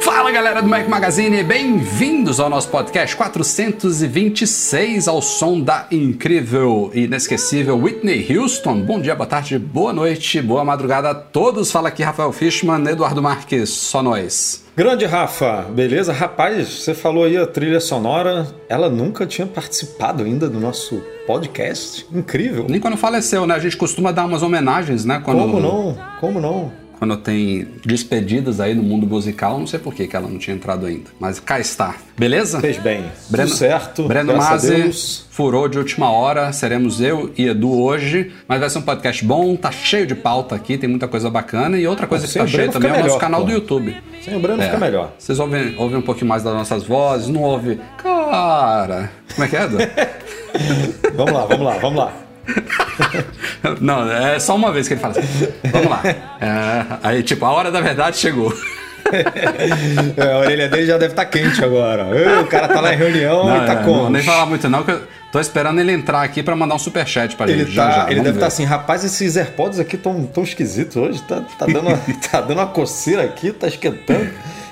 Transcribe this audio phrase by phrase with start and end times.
[0.00, 7.04] Fala galera do Mac Magazine, bem-vindos ao nosso podcast 426 ao som da incrível e
[7.04, 8.80] inesquecível Whitney Houston.
[8.80, 11.70] Bom dia, boa tarde, boa noite, boa madrugada a todos.
[11.70, 14.64] Fala aqui Rafael Fishman, Eduardo Marques, só nós.
[14.74, 16.14] Grande Rafa, beleza?
[16.14, 22.06] Rapaz, você falou aí a trilha sonora, ela nunca tinha participado ainda do nosso podcast.
[22.10, 22.64] Incrível.
[22.66, 23.54] Nem quando faleceu, né?
[23.54, 25.20] A gente costuma dar umas homenagens, né?
[25.22, 25.38] Quando...
[25.40, 25.98] Como não?
[26.18, 26.87] Como não?
[26.98, 30.54] Quando tem despedidas aí no mundo musical, não sei por que, que ela não tinha
[30.56, 31.10] entrado ainda.
[31.20, 31.94] Mas cá está.
[32.16, 32.60] Beleza?
[32.60, 33.04] Fez bem.
[33.30, 34.02] Breno, Tudo certo.
[34.08, 36.52] Breno Mazzi furou de última hora.
[36.52, 38.32] Seremos eu e Edu hoje.
[38.48, 41.78] Mas vai ser um podcast bom, tá cheio de pauta aqui, tem muita coisa bacana.
[41.78, 43.40] E outra coisa que Sem tá o cheia também é fica o nosso melhor, canal
[43.42, 43.46] pô.
[43.46, 43.96] do YouTube.
[44.24, 44.66] Sem o Breno É.
[44.66, 45.12] fica melhor.
[45.18, 47.80] Vocês ouvem, ouvem um pouquinho mais das nossas vozes, não ouve.
[48.02, 49.10] Cara!
[49.34, 49.76] Como é que é, Edu?
[51.14, 52.12] Vamos lá, vamos lá, vamos lá.
[53.80, 55.48] não, é só uma vez que ele fala assim.
[55.70, 56.02] Vamos lá.
[56.40, 58.52] É, aí, tipo, a hora da verdade chegou.
[59.10, 62.08] É, a orelha dele já deve estar quente agora.
[62.14, 64.02] Ê, O cara tá lá em reunião Não, e tá é, como?
[64.02, 65.00] não, nem falar muito não, que eu
[65.32, 67.72] tô esperando ele entrar aqui pra mandar um superchat pra Ele, gente.
[67.72, 70.96] já, tá, já, ele vamos deve estar assim, rapaz, esses AirPods aqui tão, tão esquisitos
[70.96, 71.22] hoje.
[71.22, 71.96] Tá, tá, dando uma,
[72.30, 74.30] tá dando uma coceira aqui, tá esquentando.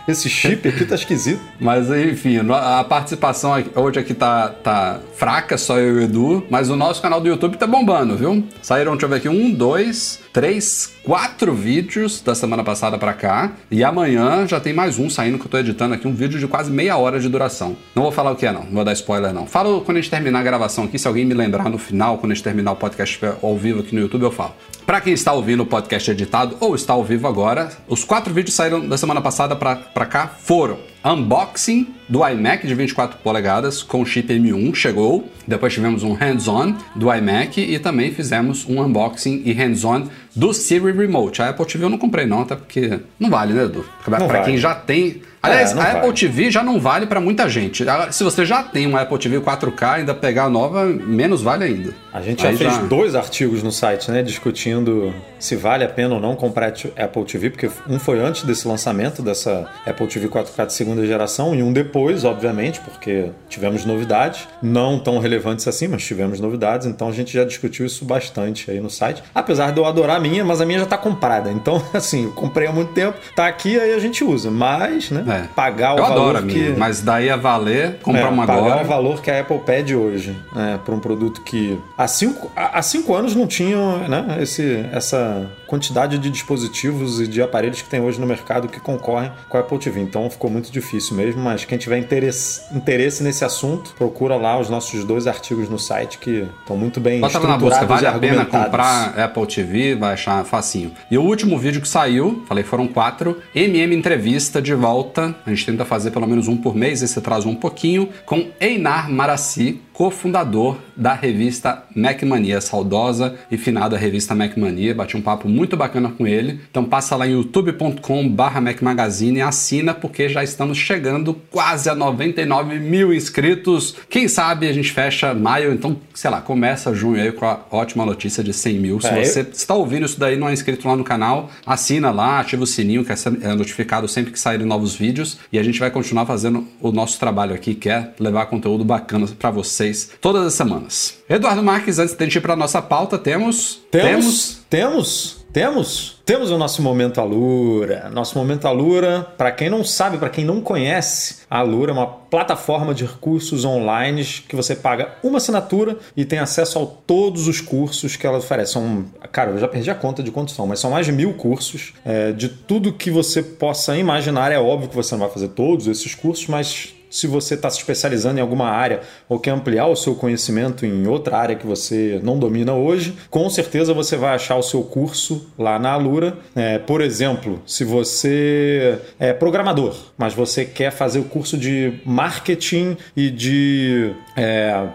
[0.09, 1.41] Esse chip aqui tá esquisito.
[1.59, 6.69] Mas enfim, a participação hoje aqui tá, tá fraca, só eu e o Edu, mas
[6.69, 8.45] o nosso canal do YouTube tá bombando, viu?
[8.63, 13.53] Saíram, deixa eu ver aqui, um, dois, três, quatro vídeos da semana passada pra cá.
[13.71, 16.47] E amanhã já tem mais um saindo que eu tô editando aqui, um vídeo de
[16.47, 17.75] quase meia hora de duração.
[17.95, 19.47] Não vou falar o que é, não, não vou dar spoiler, não.
[19.47, 22.35] Falo quando a gente terminar gravação aqui, se alguém me lembrar no final, quando a
[22.35, 24.55] gente terminar o podcast ao vivo aqui no YouTube, eu falo.
[24.87, 28.55] Pra quem está ouvindo o podcast editado ou está ao vivo agora, os quatro vídeos
[28.55, 34.33] saíram da semana passada pra cá foram unboxing do iMac de 24 polegadas com chip
[34.33, 35.29] M1, chegou.
[35.47, 40.93] Depois tivemos um hands-on do iMac e também fizemos um unboxing e hands-on do Siri
[40.93, 41.41] Remote.
[41.43, 43.85] A Apple TV eu não comprei não, até porque não vale, né, Edu?
[44.07, 44.45] Vale.
[44.45, 45.23] quem já tem...
[45.43, 46.13] Aliás, É, a Apple vale.
[46.13, 47.89] TV já não vale pra muita gente.
[47.89, 51.63] Agora, Se você já tem uma Apple TV 4K, ainda pegar a nova, menos vale
[51.65, 51.95] ainda.
[52.13, 54.23] A gente já Aí fez dois artigos no site, né?
[54.25, 58.67] Discutindo se vale a pena ou não comprar Apple TV, porque um foi antes desse
[58.67, 64.47] lançamento dessa Apple TV 4K de segunda geração e um depois, obviamente, porque tivemos novidades,
[64.63, 68.81] não tão relevantes assim, mas tivemos novidades, então a gente já discutiu isso bastante aí
[68.81, 69.23] no site.
[69.35, 71.51] Apesar de eu adorar a minha, mas a minha já tá comprada.
[71.51, 74.51] Então, assim, eu comprei há muito tempo, tá aqui, aí a gente usa.
[74.51, 75.25] Mas, né?
[75.45, 75.49] É.
[75.55, 76.59] Pagar o Eu valor adoro a que...
[76.59, 78.83] minha, mas daí a valer, comprar É, uma pagar agora.
[78.85, 82.81] o valor que a Apple pede hoje, né, para um produto que há cinco, há
[82.83, 83.77] cinco anos não tinha
[84.09, 88.81] né, esse, essa quantidade de dispositivos e de aparelhos que tem hoje no mercado que
[88.81, 90.01] concorrem com a Apple TV.
[90.01, 94.69] Então ficou muito difícil mesmo, mas quem tiver interesse, interesse nesse assunto, procura lá os
[94.71, 98.17] nossos dois artigos no site que estão muito bem Bota lá na busca, estruturados vale
[98.17, 100.93] a pena comprar Apple TV, vai achar facinho.
[101.11, 105.35] E o último vídeo que saiu, falei foram quatro, MM Entrevista de volta.
[105.45, 109.11] A gente tenta fazer pelo menos um por mês, esse atrasou um pouquinho, com Einar
[109.11, 114.95] Marassi, cofundador da revista Mac Mania, saudosa e finada revista Mac Mania.
[114.95, 116.61] Bati um papo muito bacana com ele.
[116.71, 121.89] Então passa lá em youtube.com barra Mac Magazine e assina, porque já estamos chegando quase
[121.89, 123.97] a 99 mil inscritos.
[124.11, 128.05] Quem sabe a gente fecha maio, então, sei lá, começa junho aí com a ótima
[128.05, 129.01] notícia de 100 mil.
[129.01, 132.11] Se É, você está ouvindo isso daí e não é inscrito lá no canal, assina
[132.11, 135.39] lá, ativa o sininho, que é é notificado sempre que saírem novos vídeos.
[135.51, 139.27] E a gente vai continuar fazendo o nosso trabalho aqui, que é levar conteúdo bacana
[139.39, 139.51] para
[139.87, 141.19] vocês todas as semanas.
[141.29, 143.81] Eduardo Marques, antes de a gente ir para nossa pauta, temos.
[143.91, 144.61] Temos.
[144.69, 145.47] Temos.
[145.53, 146.21] Temos.
[146.27, 148.11] Temos o nosso Momento Alura.
[148.13, 152.07] Nosso Momento Alura, para quem não sabe, para quem não conhece, a Alura é uma
[152.07, 157.61] plataforma de recursos online que você paga uma assinatura e tem acesso a todos os
[157.61, 158.73] cursos que ela oferece.
[158.73, 161.33] São, cara, eu já perdi a conta de quantos são, mas são mais de mil
[161.35, 164.53] cursos é, de tudo que você possa imaginar.
[164.53, 167.79] É óbvio que você não vai fazer todos esses cursos, mas se você está se
[167.79, 172.21] especializando em alguma área ou quer ampliar o seu conhecimento em outra área que você
[172.23, 176.37] não domina hoje, com certeza você vai achar o seu curso lá na Alura.
[176.55, 182.97] É, por exemplo, se você é programador, mas você quer fazer o curso de marketing
[183.17, 184.87] e de é,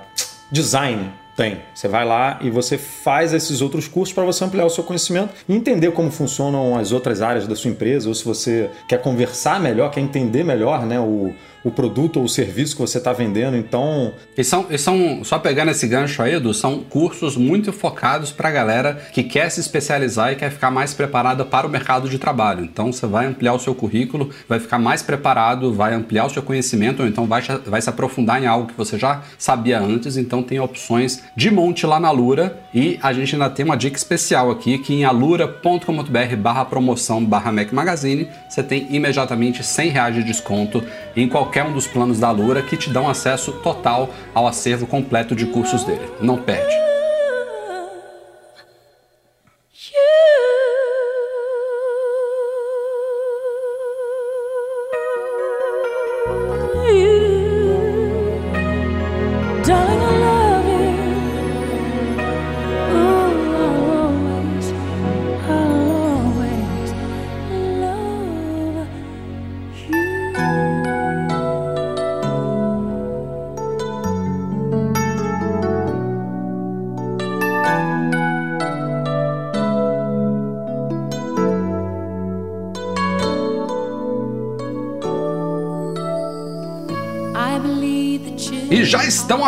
[0.51, 1.57] design tem.
[1.73, 5.33] Você vai lá e você faz esses outros cursos para você ampliar o seu conhecimento
[5.47, 9.59] e entender como funcionam as outras áreas da sua empresa, ou se você quer conversar
[9.59, 13.55] melhor, quer entender melhor né, o, o produto ou o serviço que você está vendendo.
[13.55, 14.13] Então.
[14.37, 18.49] E são, e são, só pegando esse gancho aí, Edu, são cursos muito focados para
[18.49, 22.17] a galera que quer se especializar e quer ficar mais preparada para o mercado de
[22.17, 22.63] trabalho.
[22.63, 26.41] Então você vai ampliar o seu currículo, vai ficar mais preparado, vai ampliar o seu
[26.41, 30.17] conhecimento, ou então vai, vai se aprofundar em algo que você já sabia antes.
[30.17, 33.97] Então tem opções de monte lá na Alura e a gente ainda tem uma dica
[33.97, 40.15] especial aqui que em alura.com.br barra promoção barra Mac Magazine você tem imediatamente 100 reais
[40.15, 40.83] de desconto
[41.15, 45.35] em qualquer um dos planos da Alura que te dão acesso total ao acervo completo
[45.35, 46.09] de cursos dele.
[46.21, 46.90] Não perde.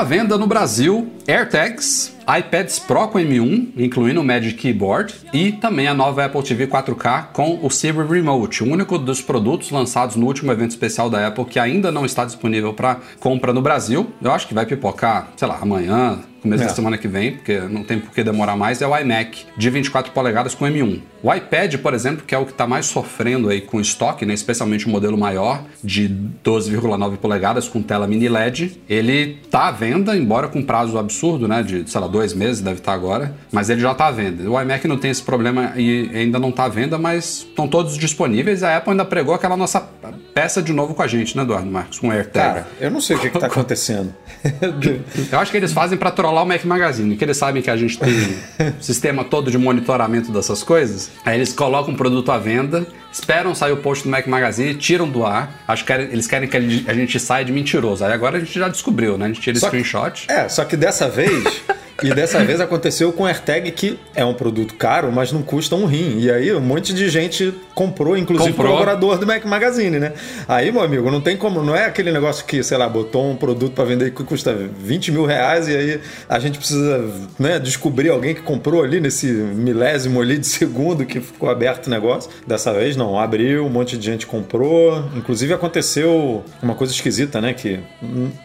[0.03, 5.93] Venda no Brasil AirTags, iPads Pro com M1, incluindo o Magic Keyboard, e também a
[5.93, 10.51] nova Apple TV 4K com o Silver Remote, o único dos produtos lançados no último
[10.51, 14.11] evento especial da Apple que ainda não está disponível para compra no Brasil.
[14.21, 16.67] Eu acho que vai pipocar, sei lá, amanhã, começo É.
[16.67, 19.69] da semana que vem, porque não tem por que demorar mais, é o iMac de
[19.69, 21.01] 24 polegadas com M1.
[21.23, 24.33] O iPad, por exemplo, que é o que está mais sofrendo aí com estoque, né,
[24.33, 26.07] especialmente o modelo maior de
[26.43, 31.63] 12,9 polegadas com tela mini LED, ele está à venda, embora com prazo absurdo, né,
[31.63, 34.43] de, sei lá, dois meses deve estar agora, mas ele já está à venda.
[34.49, 37.97] O iMac não tem esse problema e ainda não está à venda, mas estão todos
[37.97, 38.61] disponíveis.
[38.63, 39.79] A Apple ainda pregou aquela nossa
[40.33, 42.33] peça de novo com a gente, né, Eduardo Marcos, com o AirTag.
[42.53, 44.13] Cara, eu não sei o que está acontecendo.
[45.31, 47.77] Eu acho que eles fazem pra trollar o Mac Magazine, que eles sabem que a
[47.77, 51.11] gente tem um sistema todo de monitoramento dessas coisas.
[51.23, 55.07] Aí eles colocam o produto à venda, esperam sair o post do Mac Magazine, tiram
[55.07, 55.63] do ar.
[55.67, 58.03] Acho que eles querem que a gente saia de mentiroso.
[58.03, 59.25] Aí agora a gente já descobriu, né?
[59.25, 60.25] A gente tira Só que- screenshot.
[60.27, 61.61] É, só que dessa vez.
[62.01, 65.75] E dessa vez aconteceu com o AirTag, que é um produto caro, mas não custa
[65.75, 66.19] um rim.
[66.19, 68.73] E aí um monte de gente comprou, inclusive Comprou.
[68.73, 70.13] colaborador do Mac Magazine, né?
[70.47, 73.35] Aí, meu amigo, não tem como, não é aquele negócio que, sei lá, botou um
[73.35, 77.03] produto para vender que custa 20 mil reais e aí a gente precisa
[77.37, 81.89] né, descobrir alguém que comprou ali nesse milésimo ali de segundo que ficou aberto o
[81.89, 82.29] negócio.
[82.45, 85.05] Dessa vez não, abriu, um monte de gente comprou.
[85.15, 87.53] Inclusive aconteceu uma coisa esquisita, né?
[87.53, 87.79] Que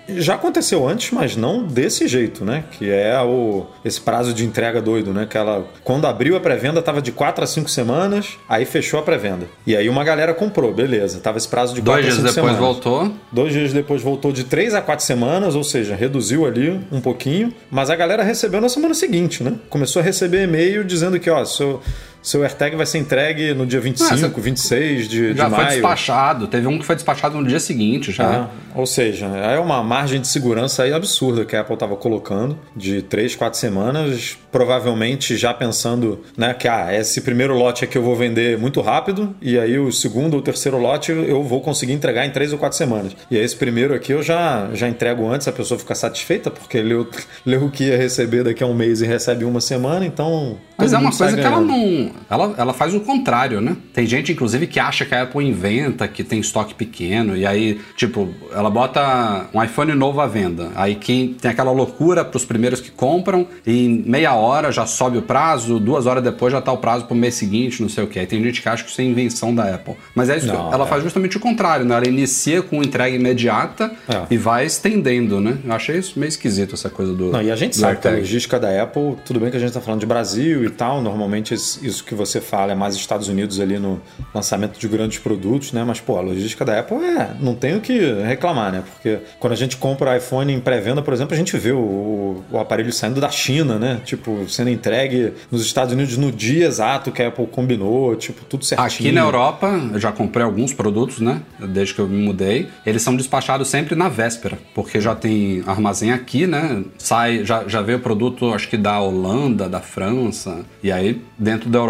[0.09, 2.65] já aconteceu antes, mas não desse jeito, né?
[2.73, 3.38] Que é o,
[3.85, 5.27] esse prazo de entrega doido, né?
[5.29, 9.03] Que ela, quando abriu a pré-venda, tava de 4 a 5 semanas, aí fechou a
[9.03, 9.47] pré-venda.
[9.67, 11.21] E aí uma galera comprou, beleza.
[11.21, 12.59] Tava esse prazo de 4 Dois a dias 5 depois semanas.
[12.83, 13.13] voltou.
[13.33, 17.53] Dois dias depois voltou de 3 a 4 semanas, ou seja, reduziu ali um pouquinho.
[17.71, 19.55] Mas a galera recebeu na semana seguinte, né?
[19.71, 21.81] Começou a receber e-mail dizendo que, ó, seu,
[22.23, 25.71] seu AirTag vai ser entregue no dia 25, Ah, 26 de, Já de foi maio.
[25.71, 26.47] despachado.
[26.47, 28.27] Teve um que foi despachado no dia seguinte já.
[28.27, 32.59] Ah, ou seja, é uma margem de segurança aí absurda que a Apple estava colocando
[32.77, 38.03] de 3, 4 semanas, provavelmente já pensando né, que ah, esse primeiro lote aqui eu
[38.03, 42.27] vou vender muito rápido e aí o segundo ou terceiro lote eu vou conseguir entregar
[42.27, 43.17] em 3 ou 4 semanas.
[43.31, 46.81] E aí esse primeiro aqui eu já, já entrego antes, a pessoa fica satisfeita porque
[46.81, 47.09] leu,
[47.47, 50.59] leu o que ia receber daqui a um mês e recebe uma semana, então...
[50.77, 52.08] Mas é uma coisa que ela não.
[52.09, 52.21] Não.
[52.31, 53.77] Ela, ela faz o contrário, né?
[53.93, 57.81] Tem gente, inclusive, que acha que a Apple inventa, que tem estoque pequeno, e aí,
[57.97, 60.71] tipo, ela bota um iPhone novo à venda.
[60.75, 65.19] Aí quem tem aquela loucura pros primeiros que compram, e em meia hora já sobe
[65.19, 68.07] o prazo, duas horas depois já tá o prazo pro mês seguinte, não sei o
[68.07, 68.19] que.
[68.19, 69.95] Aí tem gente que acha que isso é invenção da Apple.
[70.15, 70.89] Mas é isso Não, que ela é.
[70.89, 71.95] faz justamente o contrário, né?
[71.97, 74.23] Ela inicia com entrega imediata É.
[74.31, 75.59] e vai estendendo, né?
[75.65, 77.31] Eu achei isso meio esquisito, essa coisa do.
[77.31, 79.69] Não, e a gente sabe que a logística da Apple, tudo bem que a gente
[79.69, 83.29] está falando de Brasil e tal, normalmente es- isso que você fala é mais Estados
[83.29, 84.01] Unidos ali no
[84.35, 85.85] lançamento de grandes produtos, né?
[85.85, 87.35] Mas, pô, a logística da Apple é.
[87.41, 88.83] Não tem o que reclamar, né?
[88.93, 92.59] Porque quando a gente compra iPhone em pré-venda, por exemplo, a gente vê o, o
[92.59, 94.01] aparelho saindo da China, né?
[94.05, 98.65] Tipo, sendo entregue nos Estados Unidos no dia exato que a Apple combinou, tipo, tudo
[98.65, 98.87] certinho.
[98.87, 101.43] Aqui na Europa, eu já comprei alguns produtos, né?
[101.59, 102.69] Desde que eu me mudei.
[102.87, 106.85] Eles são despachados sempre na véspera, porque já tem armazém aqui, né?
[106.97, 110.61] Sai, já, já veio produto, acho que da Holanda, da França.
[110.83, 111.88] E aí, dentro da Europa,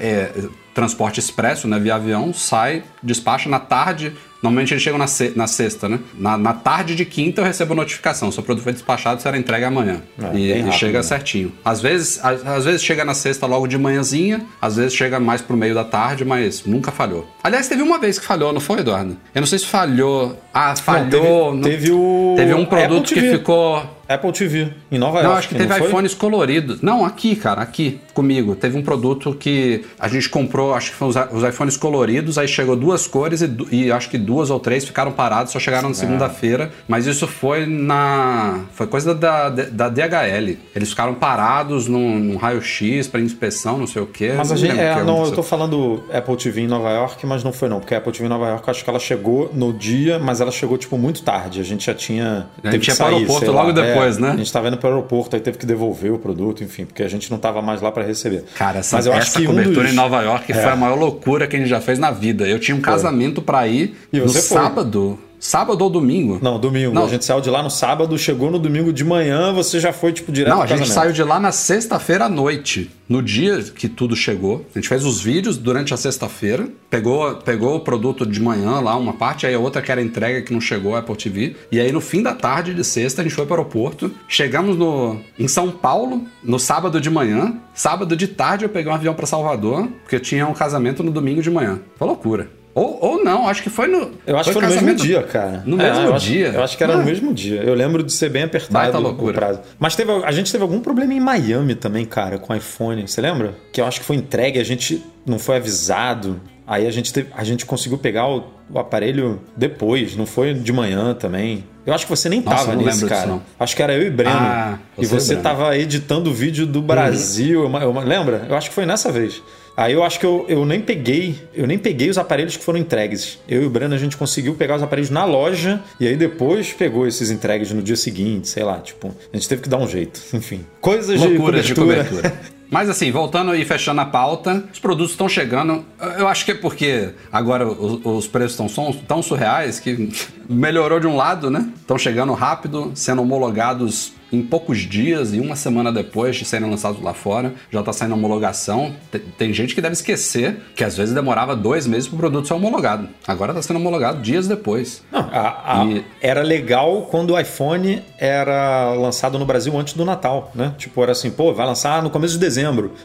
[0.00, 0.30] é
[0.74, 1.78] transporte expresso, né?
[1.78, 4.12] Via avião, sai, despacha na tarde.
[4.42, 5.98] Normalmente eles chegam na, se- na sexta, né?
[6.14, 8.30] Na, na tarde de quinta eu recebo notificação.
[8.30, 10.02] Seu produto foi despachado, será entregue amanhã.
[10.22, 11.02] É, e, bem e rápido, chega né?
[11.02, 11.52] certinho.
[11.64, 15.40] Às vezes, às, às vezes chega na sexta logo de manhãzinha, às vezes chega mais
[15.40, 17.26] pro meio da tarde, mas nunca falhou.
[17.42, 19.16] Aliás, teve uma vez que falhou, não foi, Eduardo?
[19.34, 20.38] Eu não sei se falhou.
[20.58, 21.10] Ah, Não, falhou.
[21.10, 22.34] teve, não- teve o.
[22.36, 23.82] Teve um produto que ficou.
[24.08, 25.38] Apple TV, em Nova Não, York.
[25.40, 25.88] acho que teve não foi?
[25.88, 26.80] iPhones coloridos.
[26.80, 28.54] Não, aqui, cara, aqui, comigo.
[28.54, 32.76] Teve um produto que a gente comprou, acho que foram os, iPhones coloridos, aí chegou
[32.76, 35.98] duas cores e, e acho que duas ou três ficaram parados, só chegaram na É.
[35.98, 36.70] segunda-feira.
[36.86, 38.60] Mas isso foi na.
[38.74, 40.56] Foi coisa da, da DHL.
[40.76, 44.34] Eles ficaram parados num, num raio-x para inspeção, não sei o quê.
[44.36, 44.78] Mas a Não gente.
[44.78, 47.80] É, que não, eu tô falando Apple TV em Nova York, mas não foi não,
[47.80, 50.45] porque a Apple TV em Nova York, acho que ela chegou no dia, mas ela
[50.50, 51.60] chegou, tipo, muito tarde.
[51.60, 52.46] A gente já tinha.
[52.62, 54.30] A gente que ia pro sair, aeroporto logo lá, depois, é, né?
[54.32, 57.08] A gente tava indo pro aeroporto, aí teve que devolver o produto, enfim, porque a
[57.08, 58.44] gente não tava mais lá pra receber.
[58.56, 60.54] Cara, essa, mas eu acho essa que um cobertura dos- em Nova York É.
[60.54, 62.46] foi a maior loucura que a gente já fez na vida.
[62.46, 64.40] Eu tinha um casamento pra ir E no foi?
[64.40, 65.18] sábado.
[65.46, 66.40] Sábado ou domingo?
[66.42, 66.92] Não, domingo.
[66.92, 67.04] Não.
[67.04, 70.12] A gente saiu de lá no sábado, chegou no domingo de manhã, você já foi,
[70.12, 72.90] tipo, direto Não, a gente saiu de lá na sexta-feira à noite.
[73.08, 77.76] No dia que tudo chegou, a gente fez os vídeos durante a sexta-feira, pegou, pegou
[77.76, 80.60] o produto de manhã lá, uma parte, aí a outra que era entrega que não
[80.60, 81.54] chegou, a Apple TV.
[81.70, 84.10] E aí no fim da tarde de sexta, a gente foi para o aeroporto.
[84.26, 87.54] Chegamos no, em São Paulo no sábado de manhã.
[87.72, 91.40] Sábado de tarde eu peguei um avião para Salvador, porque tinha um casamento no domingo
[91.40, 91.78] de manhã.
[91.96, 92.50] Foi loucura.
[92.78, 94.10] Ou, ou não, acho que foi no.
[94.26, 95.62] Eu acho que foi no mesmo dia, cara.
[95.64, 96.48] No É, mesmo eu acho- dia.
[96.48, 96.96] eu acho que era Ah.
[96.98, 97.62] no mesmo dia.
[97.62, 99.32] Eu lembro de ser bem apertado Baita o loucura.
[99.32, 99.60] prazo.
[99.78, 103.08] Mas teve, a gente teve algum problema em Miami também, cara, com iPhone.
[103.08, 103.54] Você lembra?
[103.72, 106.38] Que eu acho que foi entregue, a gente não foi avisado.
[106.66, 110.70] Aí a gente, teve- a gente conseguiu pegar o, o aparelho depois, não foi de
[110.72, 111.64] manhã também.
[111.86, 113.26] Eu acho que você nem Nossa, tava nesse, disso, cara.
[113.26, 113.42] não.
[113.58, 114.36] Acho que era eu e Breno.
[114.36, 115.42] Ah, e você e você Breno.
[115.42, 117.64] tava editando o vídeo do Brasil.
[117.72, 118.44] eu- eu- lembra?
[118.50, 119.40] Eu acho que foi nessa vez.
[119.76, 122.78] Aí eu acho que eu, eu nem peguei, eu nem peguei os aparelhos que foram
[122.78, 123.38] entregues.
[123.46, 126.72] Eu e o Breno a gente conseguiu pegar os aparelhos na loja e aí depois
[126.72, 129.86] pegou esses entregues no dia seguinte, sei lá, tipo, a gente teve que dar um
[129.88, 130.64] jeito, enfim.
[130.80, 132.32] Coisas Loucuras de de cobertura.
[132.70, 135.84] Mas assim, voltando e fechando a pauta, os produtos estão chegando.
[136.18, 140.10] Eu acho que é porque agora os, os preços estão tão surreais que
[140.48, 141.68] melhorou de um lado, né?
[141.78, 147.00] Estão chegando rápido, sendo homologados em poucos dias e uma semana depois de serem lançados
[147.00, 148.92] lá fora, já está saindo homologação.
[149.10, 152.48] Tem, tem gente que deve esquecer que às vezes demorava dois meses para o produto
[152.48, 153.08] ser homologado.
[153.26, 155.02] Agora está sendo homologado dias depois.
[155.12, 160.04] Não, a- a- E- Era legal quando o iPhone era lançado no Brasil antes do
[160.04, 160.74] Natal, né?
[160.76, 162.55] Tipo, era assim, pô, vai lançar no começo de dezembro.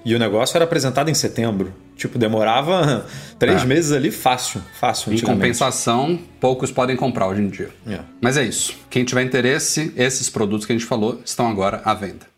[0.05, 1.73] E o negócio era apresentado em setembro.
[1.95, 3.05] Tipo, demorava
[3.37, 3.65] três É.
[3.65, 5.13] meses ali fácil, fácil.
[5.13, 7.69] Em compensação, poucos podem comprar hoje em dia.
[7.87, 7.99] É.
[8.19, 8.75] Mas é isso.
[8.89, 12.30] Quem tiver interesse, esses produtos que a gente falou estão agora à venda.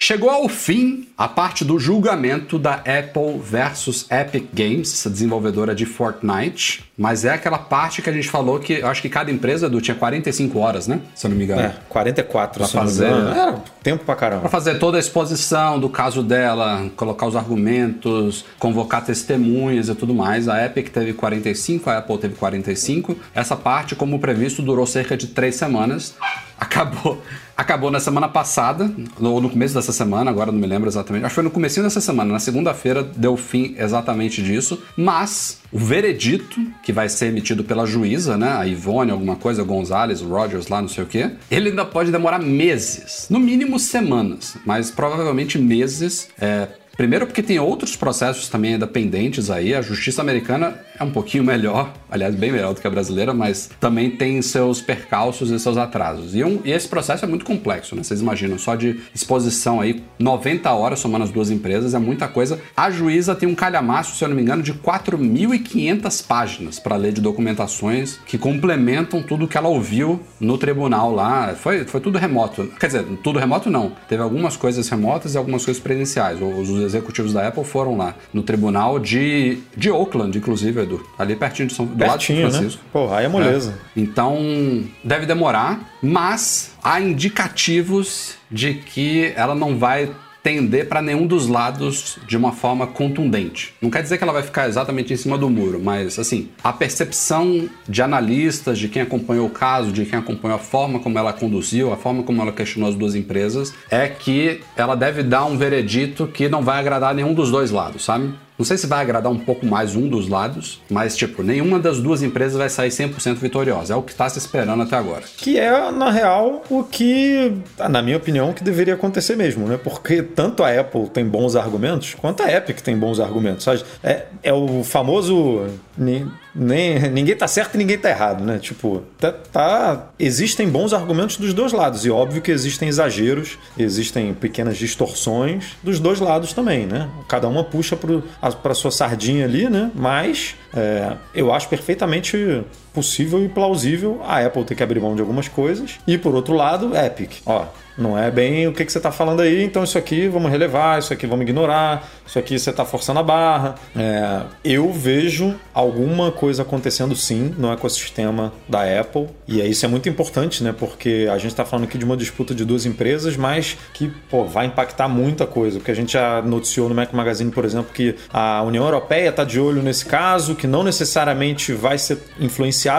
[0.00, 5.84] Chegou ao fim a parte do julgamento da Apple versus Epic Games, essa desenvolvedora de
[5.84, 6.84] Fortnite.
[6.96, 9.80] Mas é aquela parte que a gente falou que eu acho que cada empresa do
[9.80, 11.00] tinha 45 horas, né?
[11.16, 11.62] Se eu não me engano.
[11.62, 13.30] É, 44 Pra se eu não me fazer- engano.
[13.30, 14.42] Era tempo pra caramba.
[14.42, 20.14] Pra fazer toda a exposição do caso dela, colocar os argumentos, convocar testemunhas e tudo
[20.14, 20.48] mais.
[20.48, 23.16] A Epic teve 45, a Apple teve 45.
[23.34, 26.14] Essa parte, como previsto, durou cerca de três semanas.
[26.60, 27.22] Acabou,
[27.56, 31.24] acabou na semana passada, ou no começo dessa semana, agora não me lembro exatamente.
[31.24, 32.32] Acho que foi no comecinho dessa semana.
[32.32, 34.82] Na segunda-feira deu fim exatamente disso.
[34.96, 38.50] Mas o veredito, que vai ser emitido pela juíza, né?
[38.50, 41.30] A Ivone, alguma coisa, Gonzalez, Rogers lá, não sei o quê.
[41.50, 43.26] Ele ainda pode demorar meses.
[43.30, 46.28] No mínimo semanas, mas provavelmente meses.
[46.40, 46.68] É,
[46.98, 49.72] Primeiro porque tem outros processos também ainda pendentes aí.
[49.72, 53.70] A justiça americana é um pouquinho melhor, aliás, bem melhor do que a brasileira, mas
[53.78, 56.34] também tem seus percalços e seus atrasos.
[56.34, 58.02] E, um, e esse processo é muito complexo, né?
[58.02, 62.60] Vocês imaginam, só de exposição aí, 90 horas somando as duas empresas, é muita coisa.
[62.76, 67.12] A juíza tem um calhamaço, se eu não me engano, de 4.500 páginas para ler
[67.12, 71.54] de documentações que complementam tudo que ela ouviu no tribunal lá.
[71.54, 72.66] Foi, foi tudo remoto.
[72.80, 73.92] Quer dizer, tudo remoto não.
[74.08, 76.40] Teve algumas coisas remotas e algumas coisas presenciais.
[76.42, 81.04] Os, executivos da Apple foram lá no tribunal de, de Oakland, inclusive, Edu.
[81.18, 82.50] Ali pertinho de São, do lado de São né?
[82.50, 82.82] Francisco.
[82.92, 83.78] Pô, aí é moleza.
[83.96, 84.00] É.
[84.00, 90.10] Então, deve demorar, mas há indicativos de que ela não vai
[90.48, 93.74] tender para nenhum dos lados de uma forma contundente.
[93.82, 96.72] Não quer dizer que ela vai ficar exatamente em cima do muro, mas assim, a
[96.72, 101.34] percepção de analistas, de quem acompanhou o caso, de quem acompanhou a forma como ela
[101.34, 105.58] conduziu, a forma como ela questionou as duas empresas, é que ela deve dar um
[105.58, 108.32] veredito que não vai agradar nenhum dos dois lados, sabe?
[108.58, 112.00] Não sei se vai agradar um pouco mais um dos lados, mas, tipo, nenhuma das
[112.00, 113.94] duas empresas vai sair 100% vitoriosa.
[113.94, 115.22] É o que está se esperando até agora.
[115.36, 117.52] Que é, na real, o que,
[117.88, 119.78] na minha opinião, que deveria acontecer mesmo, né?
[119.82, 123.64] Porque tanto a Apple tem bons argumentos, quanto a Epic tem bons argumentos.
[124.02, 125.64] É, é o famoso.
[125.98, 128.58] Ni- Nem, ninguém tá certo e ninguém tá errado, né?
[128.58, 132.04] Tipo, tá, tá- existem bons argumentos dos dois lados.
[132.04, 137.08] E óbvio que existem exageros, existem pequenas distorções dos dois lados também, né?
[137.28, 139.90] Cada uma puxa pro, a, pra sua sardinha ali, né?
[139.94, 145.20] Mas é, eu acho perfeitamente possível e plausível a Apple ter que abrir mão de
[145.20, 145.98] algumas coisas.
[146.06, 147.42] E por outro lado, Epic.
[147.46, 147.66] Ó,
[147.98, 151.00] não é bem o que, que você está falando aí, então isso aqui vamos relevar,
[151.00, 153.74] isso aqui vamos ignorar, isso aqui você está forçando a barra.
[153.96, 160.08] É, eu vejo alguma coisa acontecendo sim no ecossistema da Apple, e isso é muito
[160.08, 160.72] importante, né?
[160.78, 164.44] Porque a gente está falando aqui de uma disputa de duas empresas, mas que pô,
[164.44, 165.78] vai impactar muita coisa.
[165.80, 169.42] Porque a gente já noticiou no Mac Magazine, por exemplo, que a União Europeia está
[169.42, 172.18] de olho nesse caso, que não necessariamente vai ser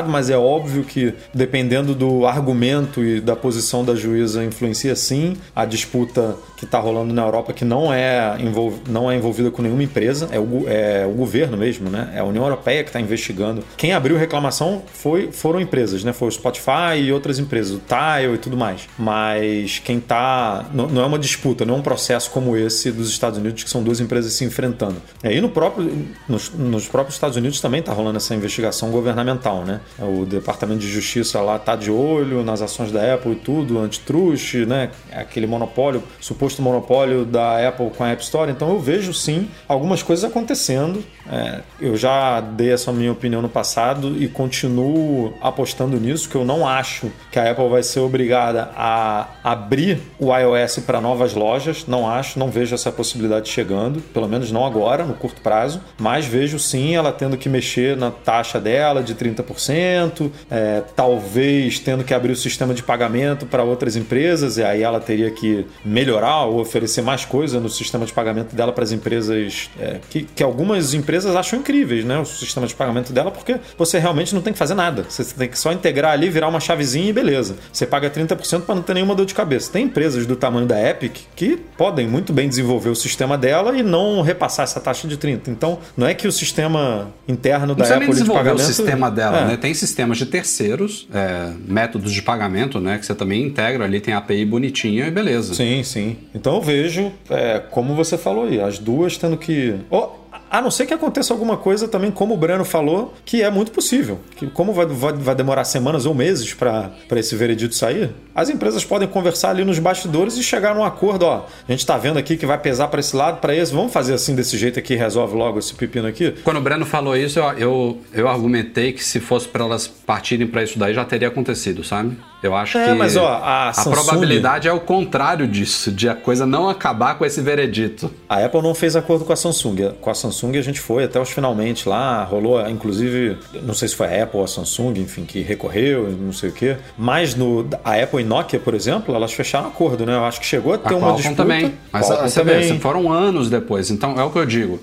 [0.10, 5.66] mas é óbvio que dependendo do argumento e da posição da juíza influencia sim a
[5.66, 9.82] disputa que está rolando na Europa, que não é, envol- não é envolvida com nenhuma
[9.82, 12.12] empresa, é o, é o governo mesmo, né?
[12.14, 13.64] É a União Europeia que está investigando.
[13.78, 16.12] Quem abriu reclamação foi, foram empresas, né?
[16.12, 18.90] Foi o Spotify e outras empresas, o Tile e tudo mais.
[18.98, 20.66] Mas quem tá.
[20.74, 23.70] Não, não é uma disputa, não é um processo como esse dos Estados Unidos, que
[23.70, 24.98] são duas empresas se enfrentando.
[25.24, 29.64] E aí no próprio, nos, nos próprios Estados Unidos também está rolando essa investigação governamental,
[29.64, 29.80] né?
[29.98, 34.66] O Departamento de Justiça lá tá de olho nas ações da Apple e tudo, antitruste,
[34.66, 34.90] né?
[35.14, 38.52] Aquele monopólio, suposto monopólio da Apple com a App Store.
[38.52, 41.04] Então eu vejo sim algumas coisas acontecendo.
[41.32, 46.44] É, eu já dei essa minha opinião no passado e continuo apostando nisso, que eu
[46.44, 51.86] não acho que a Apple vai ser obrigada a abrir o iOS para novas lojas.
[51.88, 55.82] Não acho, não vejo essa possibilidade chegando, pelo menos não agora, no curto prazo.
[56.00, 62.04] Mas vejo sim ela tendo que mexer na taxa dela de 30%, é, talvez tendo
[62.04, 66.39] que abrir o sistema de pagamento para outras empresas, e aí ela teria que melhorar
[66.46, 70.44] ou oferecer mais coisa no sistema de pagamento dela para as empresas é, que, que
[70.44, 72.20] algumas empresas acham incríveis, né?
[72.20, 75.06] O sistema de pagamento dela, porque você realmente não tem que fazer nada.
[75.08, 77.56] Você tem que só integrar ali, virar uma chavezinha e beleza.
[77.72, 79.72] Você paga 30% para não ter nenhuma dor de cabeça.
[79.72, 83.84] Tem empresas do tamanho da Epic que podem muito bem desenvolver o sistema dela e
[83.84, 85.48] não repassar essa taxa de 30%.
[85.48, 88.66] Então, não é que o sistema interno Não da nem Apple de desenvolver o pagamento...
[88.68, 89.46] sistema dela, É.
[89.46, 89.58] né?
[89.58, 92.98] Tem sistemas de terceiros, é, métodos de pagamento, né?
[92.98, 95.54] Que você também integra ali, tem API bonitinha e beleza.
[95.54, 96.18] Sim, sim.
[96.34, 99.76] Então eu vejo, é, como você falou aí, as duas tendo que.
[99.90, 100.12] Ó,
[100.50, 103.72] a não ser que aconteça alguma coisa também, como o Breno falou, que é muito
[103.72, 104.20] possível.
[104.36, 108.84] Que como vai, vai, vai demorar semanas ou meses para esse veredito sair, as empresas
[108.86, 111.24] podem conversar ali nos bastidores e chegar num acordo.
[111.26, 113.74] Ó, a gente tá vendo aqui que vai pesar para esse lado, para esse.
[113.74, 116.32] Vamos fazer assim desse jeito aqui, resolve logo esse pepino aqui.
[116.44, 120.48] Quando o Breno falou isso, eu, eu, eu argumentei que se fosse para elas partirem
[120.48, 122.18] para isso daí, já teria acontecido, sabe?
[122.42, 126.16] Eu acho É, que mas, ó, a Samsung- probabilidade é o contrário disso, de a
[126.16, 128.10] coisa não acabar com esse veredito.
[128.30, 129.92] A Apple não fez acordo com a Samsung.
[130.00, 133.96] Com a Samsung a gente foi até os finalmente lá, rolou, inclusive, não sei se
[133.96, 136.78] foi a Apple ou a Samsung, enfim, que recorreu, não sei o quê.
[136.98, 140.16] Mas no, a Apple e Nokia, por exemplo, elas fecharam acordo, né?
[140.16, 141.42] Eu acho que chegou a ter A uma Qualcomm disputa.
[141.44, 141.74] também.
[141.92, 142.68] Mas Qualcomm você vê, também.
[142.74, 143.90] se foram anos depois.
[143.90, 144.80] Então é o que eu digo.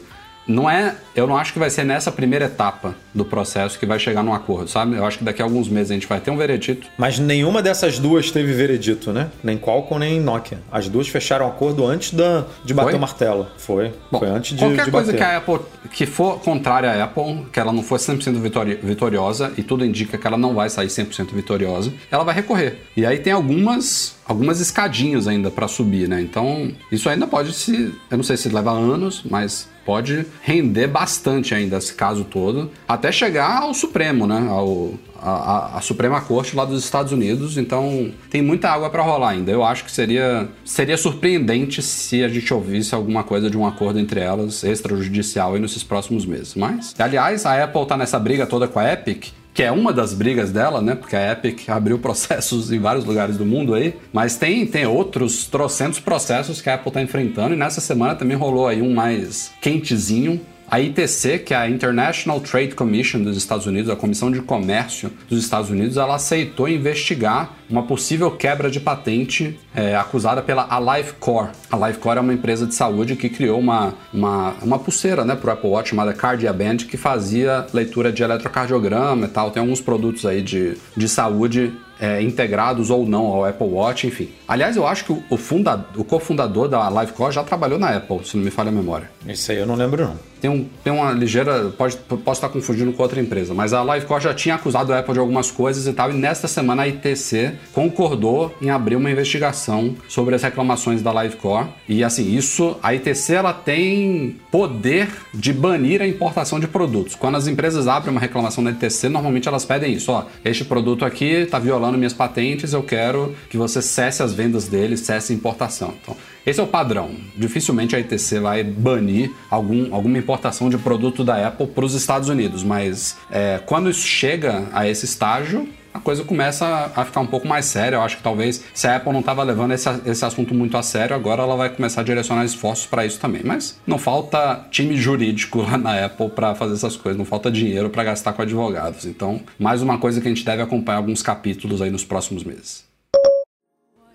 [0.47, 3.99] Não é, eu não acho que vai ser nessa primeira etapa do processo que vai
[3.99, 4.97] chegar num acordo, sabe?
[4.97, 6.87] Eu acho que daqui a alguns meses a gente vai ter um veredito.
[6.97, 9.31] Mas nenhuma dessas duas teve veredito, né?
[9.43, 10.59] Nem Qualcomm, nem Nokia.
[10.71, 12.99] As duas fecharam acordo antes da, de bater Foi?
[12.99, 13.47] o martelo.
[13.57, 13.93] Foi.
[14.11, 15.19] Bom, foi antes de, qualquer de coisa bater.
[15.19, 15.59] que a Apple
[15.93, 20.19] que for contrária à Apple, que ela não for 100% vitori- vitoriosa e tudo indica
[20.19, 22.81] que ela não vai sair 100% vitoriosa, ela vai recorrer.
[22.97, 26.21] E aí tem algumas algumas escadinhas ainda para subir, né?
[26.21, 31.55] Então, isso ainda pode se, eu não sei se leva anos, mas pode render bastante
[31.55, 34.47] ainda esse caso todo, até chegar ao Supremo, né?
[34.51, 37.57] Ao, a, a, Suprema Corte lá dos Estados Unidos.
[37.57, 39.51] Então tem muita água para rolar ainda.
[39.51, 43.99] Eu acho que seria, seria surpreendente se a gente ouvisse alguma coisa de um acordo
[43.99, 46.55] entre elas extrajudicial aí nesses próximos meses.
[46.55, 50.13] Mas, aliás, a Apple tá nessa briga toda com a Epic que é uma das
[50.13, 50.95] brigas dela, né?
[50.95, 55.47] Porque a Epic abriu processos em vários lugares do mundo aí, mas tem, tem outros
[55.47, 57.55] trocentos processos que a Apple está enfrentando.
[57.55, 60.39] E nessa semana também rolou aí um mais quentezinho
[60.69, 65.13] a ITC, que é a International Trade Commission dos Estados Unidos, a Comissão de Comércio
[65.29, 71.51] dos Estados Unidos, ela aceitou investigar uma possível quebra de patente é, acusada pela AliveCore.
[71.71, 75.51] A AliveCore é uma empresa de saúde que criou uma, uma, uma pulseira né, para
[75.51, 79.51] o Apple Watch chamada Cardiaband, que fazia leitura de eletrocardiograma e tal.
[79.51, 84.31] Tem alguns produtos aí de, de saúde é, integrados ou não ao Apple Watch, enfim.
[84.47, 88.37] Aliás, eu acho que o, funda, o cofundador da LiveCore já trabalhou na Apple, se
[88.37, 89.11] não me falha a memória.
[89.27, 90.17] Isso aí eu não lembro, não.
[90.47, 91.71] Tem, um, tem uma ligeira.
[91.77, 95.15] Pode, posso estar confundindo com outra empresa, mas a LiveCore já tinha acusado a Apple
[95.15, 99.97] de algumas coisas e tal, e nesta semana a ITC concordou em abrir uma investigação
[100.09, 101.67] sobre as reclamações da LiveCore.
[101.89, 107.17] E assim, isso, a ITC ela tem poder de banir a importação de produtos.
[107.17, 111.05] Quando as empresas abrem uma reclamação da ITC, normalmente elas pedem isso: ó, este produto
[111.05, 115.37] aqui está violando minhas patentes, eu quero que você cesse as vendas dele, cesse a
[115.37, 115.93] importação.
[116.01, 117.11] Então, esse é o padrão.
[117.37, 122.29] Dificilmente a ITC vai banir algum, alguma importação de produto da Apple para os Estados
[122.29, 127.27] Unidos, mas é, quando isso chega a esse estágio, a coisa começa a ficar um
[127.27, 127.97] pouco mais séria.
[127.97, 130.83] Eu acho que talvez, se a Apple não estava levando esse, esse assunto muito a
[130.83, 133.41] sério, agora ela vai começar a direcionar esforços para isso também.
[133.43, 137.89] Mas não falta time jurídico lá na Apple para fazer essas coisas, não falta dinheiro
[137.91, 139.07] para gastar com advogados.
[139.07, 142.86] Então, mais uma coisa que a gente deve acompanhar alguns capítulos aí nos próximos meses.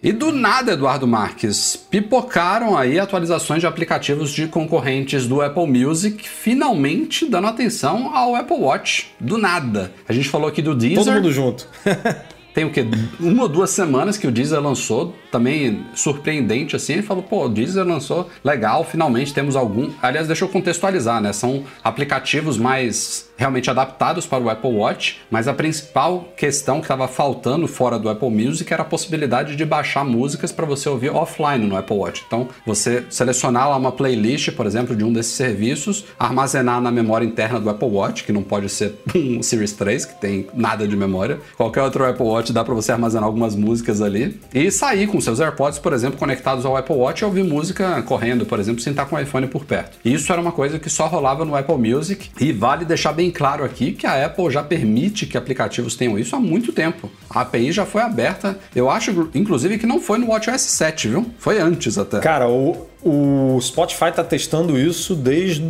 [0.04, 6.28] E do nada, Eduardo Marques, pipocaram aí atualizações de aplicativos de concorrentes do Apple Music,
[6.28, 9.12] finalmente dando atenção ao Apple Watch.
[9.20, 9.94] Do nada.
[10.10, 11.06] A gente falou aqui do Deezer.
[11.06, 11.68] Todo mundo junto.
[12.52, 12.84] tem o quê?
[13.20, 16.94] Uma ou duas semanas que o Deezer lançou, também surpreendente assim.
[16.94, 19.89] Ele falou, pô, o Deezer lançou, legal, finalmente temos algum.
[20.02, 21.34] Aliás, deixa eu contextualizar, né?
[21.34, 27.08] São aplicativos mais realmente adaptados para o Apple Watch, mas a principal questão que estava
[27.08, 31.65] faltando fora do Apple Music era a possibilidade de baixar músicas para você ouvir offline
[31.65, 32.24] no Apple Watch.
[32.28, 37.26] Então, você selecionar lá uma playlist, por exemplo, de um desses serviços, armazenar na memória
[37.26, 40.96] interna do Apple Watch, que não pode ser um Series 3, que tem nada de
[40.96, 41.39] memória.
[41.58, 45.40] Qualquer outro Apple Watch dá para você armazenar algumas músicas ali e sair com seus
[45.40, 49.06] AirPods, por exemplo, conectados ao Apple Watch e ouvir música correndo, por exemplo, sem estar
[49.06, 49.98] com o iPhone por perto.
[50.04, 53.32] E isso era uma coisa que só rolava no Apple Music e vale deixar bem
[53.32, 57.10] claro aqui que a Apple já permite que aplicativos tenham isso há muito tempo.
[57.30, 61.32] A API já foi aberta, eu acho, inclusive, que não foi no WatchOS 7, viu?
[61.38, 62.20] Foi antes até.
[62.20, 65.62] Cara, o, o Spotify tá testando isso desde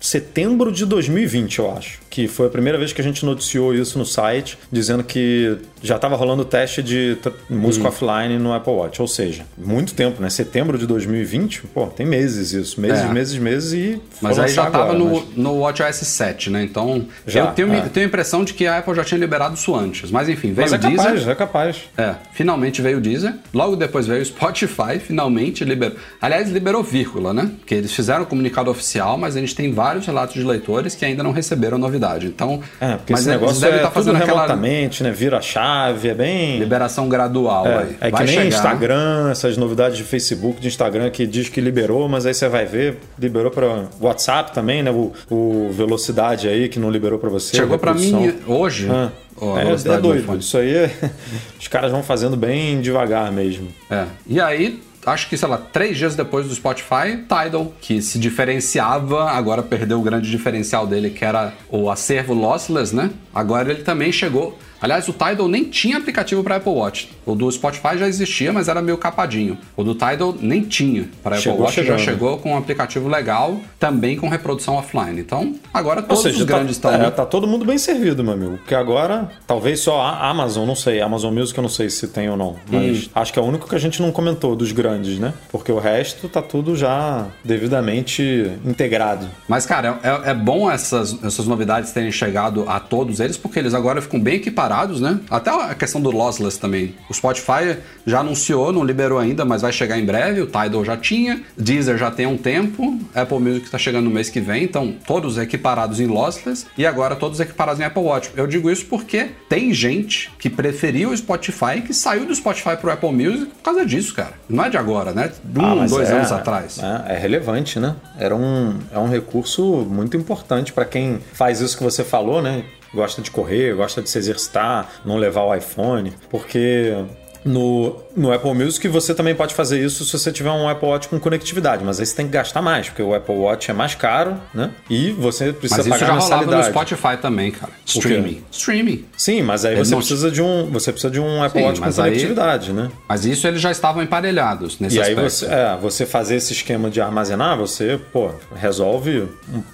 [0.00, 3.98] setembro de 2020, eu acho que foi a primeira vez que a gente noticiou isso
[3.98, 7.16] no site, dizendo que já estava rolando o teste de
[7.48, 7.88] música hum.
[7.88, 9.00] offline no Apple Watch.
[9.00, 10.28] Ou seja, muito tempo, né?
[10.28, 12.78] Setembro de 2020, pô, tem meses isso.
[12.78, 13.08] Meses, é.
[13.08, 14.02] meses, meses e.
[14.20, 15.24] Mas aí já estava no, mas...
[15.34, 16.62] no WatchOS 7, né?
[16.62, 17.80] Então, já, eu tenho, é.
[17.88, 20.10] tenho a impressão de que a Apple já tinha liberado isso antes.
[20.10, 21.04] Mas enfim, veio mas é o Deezer.
[21.04, 21.76] Capaz, é capaz.
[21.96, 23.34] É, finalmente veio o Deezer.
[23.54, 25.96] Logo depois veio o Spotify, finalmente liberou.
[26.20, 27.50] Aliás, liberou vírgula, né?
[27.58, 31.06] Porque eles fizeram o comunicado oficial, mas a gente tem vários relatos de leitores que
[31.06, 34.18] ainda não receberam novidade Então, é, porque mas esse negócio deve é estar tá fazendo
[34.18, 35.10] tudo remotamente, né?
[35.10, 37.96] Vira chave, é bem liberação gradual é, aí.
[38.00, 38.56] É vai que nem chegar.
[38.56, 42.66] Instagram, essas novidades de Facebook, de Instagram que diz que liberou, mas aí você vai
[42.66, 44.90] ver, liberou para WhatsApp também, né?
[44.90, 47.56] O, o velocidade aí que não liberou para você.
[47.56, 48.88] Chegou para mim hoje.
[48.90, 49.10] Ah.
[49.36, 50.36] Oh, é, é doido.
[50.36, 50.90] Isso aí, é...
[51.58, 53.68] os caras vão fazendo bem devagar mesmo.
[53.90, 54.04] É.
[54.26, 59.30] E aí acho que, sei lá, três dias depois do Spotify, Tidal, que se diferenciava,
[59.30, 63.10] agora perdeu o grande diferencial dele, que era o acervo lossless, né?
[63.34, 67.08] Agora ele também chegou Aliás, o Tidal nem tinha aplicativo para Apple Watch.
[67.24, 69.56] O do Spotify já existia, mas era meio capadinho.
[69.76, 71.98] O do Tidal nem tinha para Apple Watch, chegando.
[71.98, 75.20] já chegou com um aplicativo legal, também com reprodução offline.
[75.20, 76.92] Então, agora todos seja, os tá, grandes estão.
[76.92, 78.56] É, tá todo mundo bem servido, meu amigo.
[78.56, 82.28] Porque agora, talvez só a Amazon, não sei, Amazon Music eu não sei se tem
[82.28, 82.56] ou não.
[82.68, 83.10] Mas hum.
[83.14, 85.34] acho que é o único que a gente não comentou dos grandes, né?
[85.50, 89.26] Porque o resto tá tudo já devidamente integrado.
[89.48, 93.74] Mas, cara, é, é bom essas, essas novidades terem chegado a todos eles, porque eles
[93.74, 95.20] agora ficam bem equiparados né?
[95.30, 96.94] Até a questão do lossless também.
[97.08, 100.40] O Spotify já anunciou, não liberou ainda, mas vai chegar em breve.
[100.40, 104.28] O Tidal já tinha, Deezer já tem um tempo, Apple Music está chegando no mês
[104.28, 108.30] que vem, então todos equiparados em lossless e agora todos equiparados em Apple Watch.
[108.36, 112.90] Eu digo isso porque tem gente que preferiu o Spotify que saiu do Spotify pro
[112.90, 114.34] Apple Music por causa disso, cara.
[114.48, 115.32] Não é de agora, né?
[115.44, 116.78] De um, Ah, dois é- anos atrás.
[116.78, 117.94] É, é relevante, né?
[118.18, 122.64] Era um, é um recurso muito importante para quem faz isso que você falou, né?
[122.94, 126.94] Gosta de correr, gosta de se exercitar, não levar o iPhone, porque
[127.44, 131.08] no, no Apple Music você também pode fazer isso se você tiver um Apple Watch
[131.08, 133.94] com conectividade, mas aí você tem que gastar mais, porque o Apple Watch é mais
[133.94, 134.70] caro, né?
[134.88, 136.70] E você precisa Mas isso pagar já rolava no mensalidade.
[136.88, 137.72] Spotify também, cara.
[137.86, 138.42] Streaming.
[138.50, 139.04] Streaming.
[139.16, 141.66] Sim, mas aí Ele você não- precisa de um, você precisa de um Apple Sim,
[141.66, 142.90] Watch com mas aí- conectividade, né?
[143.08, 145.30] Mas isso eles já estavam emparelhados nesse E aí aspecto.
[145.30, 149.28] você, é, você fazer esse esquema de armazenar, você, pô, resolve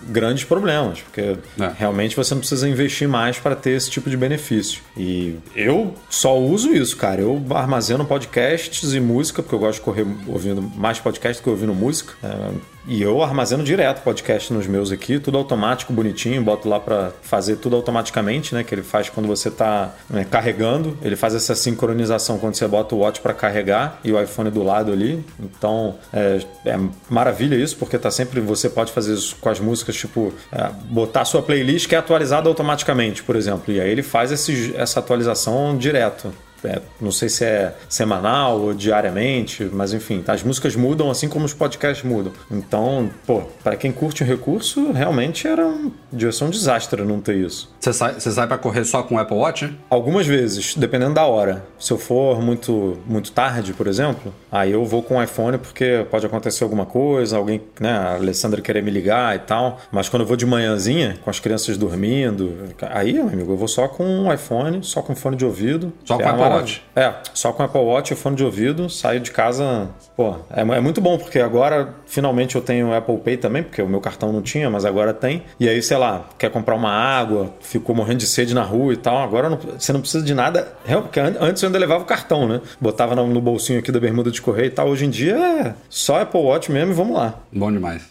[0.08, 1.70] grandes problemas, porque É.
[1.78, 4.80] realmente você não precisa investir mais para ter esse tipo de benefício.
[4.96, 7.20] E eu só uso isso, cara.
[7.20, 11.50] Eu armazeno podcasts e música, porque eu gosto de correr ouvindo mais podcast do que
[11.50, 12.14] ouvindo música.
[12.22, 17.12] É, e eu armazeno direto podcast nos meus aqui, tudo automático, bonitinho, boto lá para
[17.20, 18.64] fazer tudo automaticamente, né?
[18.64, 22.94] Que ele faz quando você tá né, carregando, ele faz essa sincronização quando você bota
[22.94, 25.22] o watch para carregar e o iPhone do lado ali.
[25.38, 26.78] Então é, é
[27.10, 31.22] maravilha isso, porque tá sempre você pode fazer isso com as músicas, tipo é, botar
[31.22, 35.00] a sua playlist que é atualizada automaticamente, por exemplo, e aí ele faz esse, essa
[35.00, 36.32] atualização direto.
[36.64, 41.44] É, não sei se é semanal ou diariamente, mas enfim, as músicas mudam assim como
[41.44, 42.32] os podcasts mudam.
[42.50, 47.20] Então, pô, para quem curte o recurso, realmente era um, devia ser um desastre não
[47.20, 47.72] ter isso.
[47.88, 49.74] Você sai, você sai pra correr só com o Apple Watch?
[49.88, 51.64] Algumas vezes, dependendo da hora.
[51.78, 56.04] Se eu for muito, muito tarde, por exemplo, aí eu vou com o iPhone porque
[56.10, 59.78] pode acontecer alguma coisa, alguém, né, a Alessandra querer me ligar e tal.
[59.90, 63.68] Mas quando eu vou de manhãzinha, com as crianças dormindo, aí, meu amigo, eu vou
[63.68, 65.90] só com o iPhone, só com fone de ouvido.
[66.04, 66.60] Só com É o Apple maravilha.
[66.60, 66.82] Watch.
[66.94, 69.88] É, só com o Apple Watch e o fone de ouvido, saio de casa.
[70.14, 73.80] Pô, é, é muito bom, porque agora finalmente eu tenho o Apple Pay também, porque
[73.80, 75.42] o meu cartão não tinha, mas agora tem.
[75.58, 78.96] E aí, sei lá, quer comprar uma água, ficou morrendo de sede na rua e
[78.96, 79.18] tal.
[79.18, 80.72] Agora não- você não precisa de nada.
[81.02, 82.60] Porque an- antes eu ainda levava o cartão, né?
[82.80, 84.88] Botava no, no bolsinho aqui da bermuda de correio e tal.
[84.88, 87.34] Hoje em dia é só Apple Watch mesmo e vamos lá.
[87.52, 88.02] Bom demais.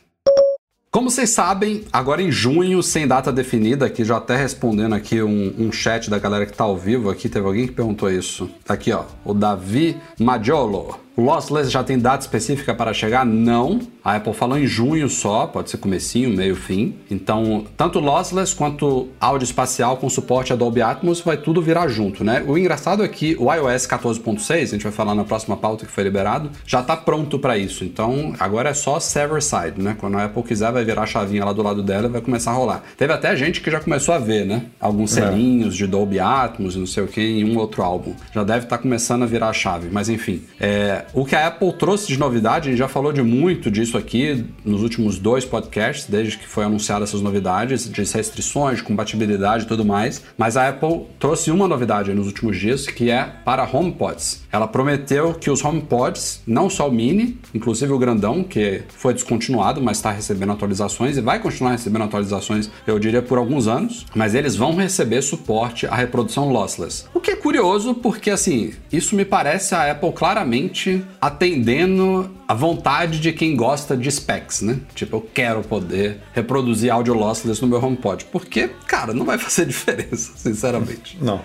[0.89, 5.53] Como vocês sabem, agora em junho, sem data definida, aqui já até respondendo aqui um,
[5.59, 8.49] um chat da galera que tá ao vivo aqui, teve alguém que perguntou isso.
[8.65, 10.97] Tá aqui, ó, o Davi Maggiolo.
[11.17, 13.25] Lossless já tem data específica para chegar?
[13.25, 13.79] Não.
[14.03, 16.95] A Apple falou em junho só, pode ser comecinho, meio, fim.
[17.09, 22.23] Então, tanto Lossless quanto áudio espacial com suporte a Dolby Atmos vai tudo virar junto,
[22.23, 22.43] né?
[22.47, 25.91] O engraçado é que o iOS 14.6, a gente vai falar na próxima pauta que
[25.91, 27.83] foi liberado, já tá pronto para isso.
[27.83, 29.95] Então, agora é só server side, né?
[29.99, 32.51] Quando a Apple quiser, vai virar a chavinha lá do lado dela e vai começar
[32.51, 32.83] a rolar.
[32.95, 34.65] Teve até gente que já começou a ver, né?
[34.79, 38.13] Alguns selinhos de Dolby Atmos e não sei o que em um outro álbum.
[38.31, 40.43] Já deve estar começando a virar a chave, mas enfim.
[40.59, 43.97] É, o que a Apple trouxe de novidade, a gente já falou de muito disso
[43.97, 49.63] aqui nos últimos dois podcasts, desde que foi anunciada essas novidades, de restrições, de compatibilidade
[49.63, 50.23] e tudo mais.
[50.37, 54.43] Mas a Apple trouxe uma novidade nos últimos dias, que é para HomePods.
[54.51, 59.81] Ela prometeu que os HomePods, não só o mini, inclusive o grandão, que foi descontinuado,
[59.81, 64.35] mas está recebendo atualizações e vai continuar recebendo atualizações, eu diria, por alguns anos, mas
[64.35, 67.05] eles vão receber suporte à reprodução lossless.
[67.13, 73.19] O que é curioso, porque assim, isso me parece a Apple claramente atendendo a vontade
[73.19, 74.79] de quem gosta de specs, né?
[74.95, 79.65] Tipo, eu quero poder reproduzir áudio lossless no meu HomePod, porque, cara, não vai fazer
[79.65, 81.17] diferença, sinceramente.
[81.21, 81.41] Não.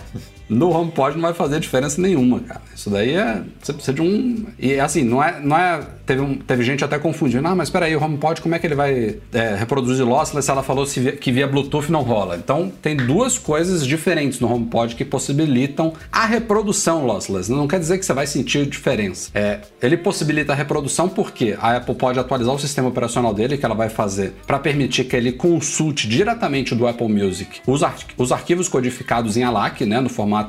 [0.53, 2.61] No HomePod não vai fazer diferença nenhuma, cara.
[2.75, 3.43] Isso daí é.
[3.63, 4.47] Você precisa de um.
[4.59, 5.41] E assim, não é.
[5.41, 7.47] Não é teve, um- teve gente até confundindo.
[7.47, 10.51] Ah, mas peraí, o HomePod, como é que ele vai é, reproduzir lossless?
[10.51, 12.37] Ela falou se via- que via Bluetooth não rola.
[12.37, 17.51] Então, tem duas coisas diferentes no HomePod que possibilitam a reprodução lossless.
[17.51, 19.31] Não quer dizer que você vai sentir diferença.
[19.35, 23.65] É, ele possibilita a reprodução porque a Apple pode atualizar o sistema operacional dele, que
[23.65, 28.33] ela vai fazer, para permitir que ele consulte diretamente do Apple Music os, ar- os
[28.33, 30.42] arquivos codificados em ALAC, né, no formato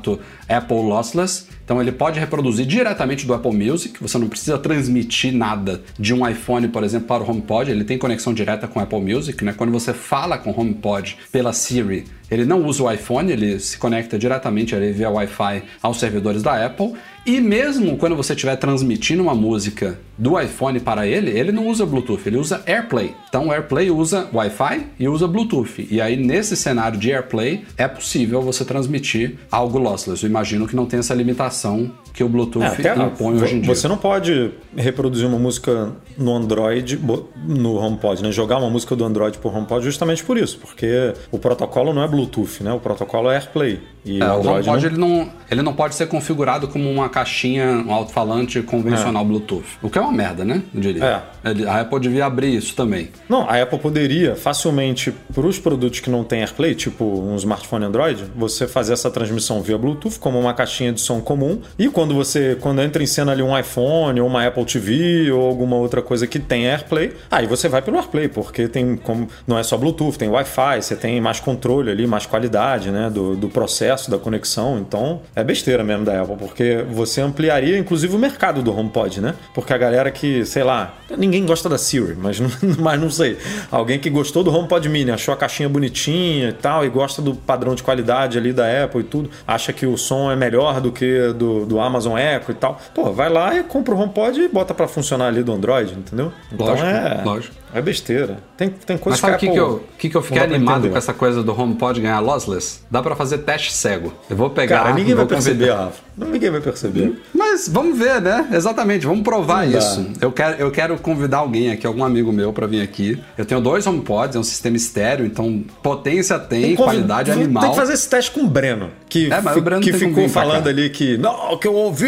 [0.50, 1.48] Apple Lossless.
[1.64, 6.28] Então ele pode reproduzir diretamente do Apple Music, você não precisa transmitir nada de um
[6.28, 9.54] iPhone, por exemplo, para o HomePod, ele tem conexão direta com o Apple Music, né?
[9.54, 13.78] Quando você fala com o HomePod pela Siri, ele não usa o iPhone, ele se
[13.78, 16.94] conecta diretamente ali via Wi-Fi aos servidores da Apple.
[17.26, 21.86] E mesmo quando você estiver transmitindo uma música do iPhone para ele, ele não usa
[21.86, 23.14] Bluetooth, ele usa AirPlay.
[23.30, 25.88] Então o AirPlay usa Wi-Fi e usa Bluetooth.
[25.90, 30.24] E aí nesse cenário de AirPlay é possível você transmitir algo lossless.
[30.24, 33.62] Eu imagino que não tem essa limitação coração que o Bluetooth É, impõe hoje em
[33.62, 33.74] dia.
[33.76, 37.00] Você não pode reproduzir uma música no Android,
[37.48, 38.32] no HomePod, né?
[38.32, 42.08] Jogar uma música do Android por HomePod justamente por isso, porque o protocolo não é
[42.08, 42.72] Bluetooth, né?
[42.72, 43.80] O protocolo é AirPlay.
[44.06, 44.76] E É, o o HomePod não...
[44.86, 49.64] ele, não, ele não pode ser configurado como uma caixinha, um alto-falante convencional Bluetooth.
[49.82, 50.62] O que é uma merda, né?
[50.74, 51.24] Eu diria.
[51.44, 53.10] Ele- A Apple devia abrir isso também.
[53.28, 57.86] Não, a Apple poderia facilmente, para os produtos que não têm AirPlay, tipo um smartphone
[57.86, 61.60] Android, você fazer essa transmissão via Bluetooth como uma caixinha de som comum.
[61.80, 65.48] E quando você, quando entra em cena ali um iPhone ou uma Apple TV ou
[65.48, 69.58] alguma outra coisa que tem AirPlay, aí você vai pelo AirPlay, porque tem como não
[69.58, 73.50] é só Bluetooth, tem Wi-Fi, você tem mais controle ali, mais qualidade, né, do, do
[73.50, 74.80] processo da conexão.
[74.80, 79.36] Então é besteira mesmo da Apple, porque você ampliaria inclusive o mercado do HomePod, né?
[79.54, 83.38] Porque a galera que, sei lá, ninguém gosta da Siri, mas não, mas não sei.
[83.72, 87.36] Alguém que gostou do HomePod Mini, achou a caixinha bonitinha e tal, e gosta do
[87.36, 90.92] padrão de qualidade ali da Apple e tudo, acha que o som é melhor do
[90.92, 92.80] que do, do Amazon Echo e tal.
[92.94, 96.32] Pô, vai lá e compra o HomePod e bota pra funcionar ali do Android, entendeu?
[96.52, 97.22] Então Lógico, é.
[97.24, 97.56] lógico.
[97.76, 98.38] É besteira.
[98.56, 100.96] Tem, tem Mas coisas sabe o que que, eu, que, que eu fiquei animado com
[100.98, 102.82] essa coisa do HomePod ganhar lossless?
[102.90, 104.14] Dá pra fazer teste cego.
[104.30, 104.84] Eu vou pegar.
[104.84, 106.00] Cara, ninguém vai perceber, Rafa.
[106.16, 107.20] Ninguém vai perceber.
[107.34, 108.48] Mas vamos ver, né?
[108.54, 109.80] Exatamente, vamos provar Não dá.
[109.80, 110.08] isso.
[110.22, 113.20] Eu quero, eu quero convidar alguém aqui, algum amigo meu, pra vir aqui.
[113.36, 117.72] Eu tenho dois HomePods, é um sistema estéreo, então potência tem, Tem qualidade Tem animal.
[117.72, 118.92] que fazer esse teste com o Breno.
[119.10, 122.06] Que, É, mas o Breno que tem ficou falando ali que, não, que eu ouvi,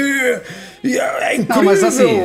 [0.83, 1.55] e é, é incrível.
[1.55, 2.21] Não, mas assim,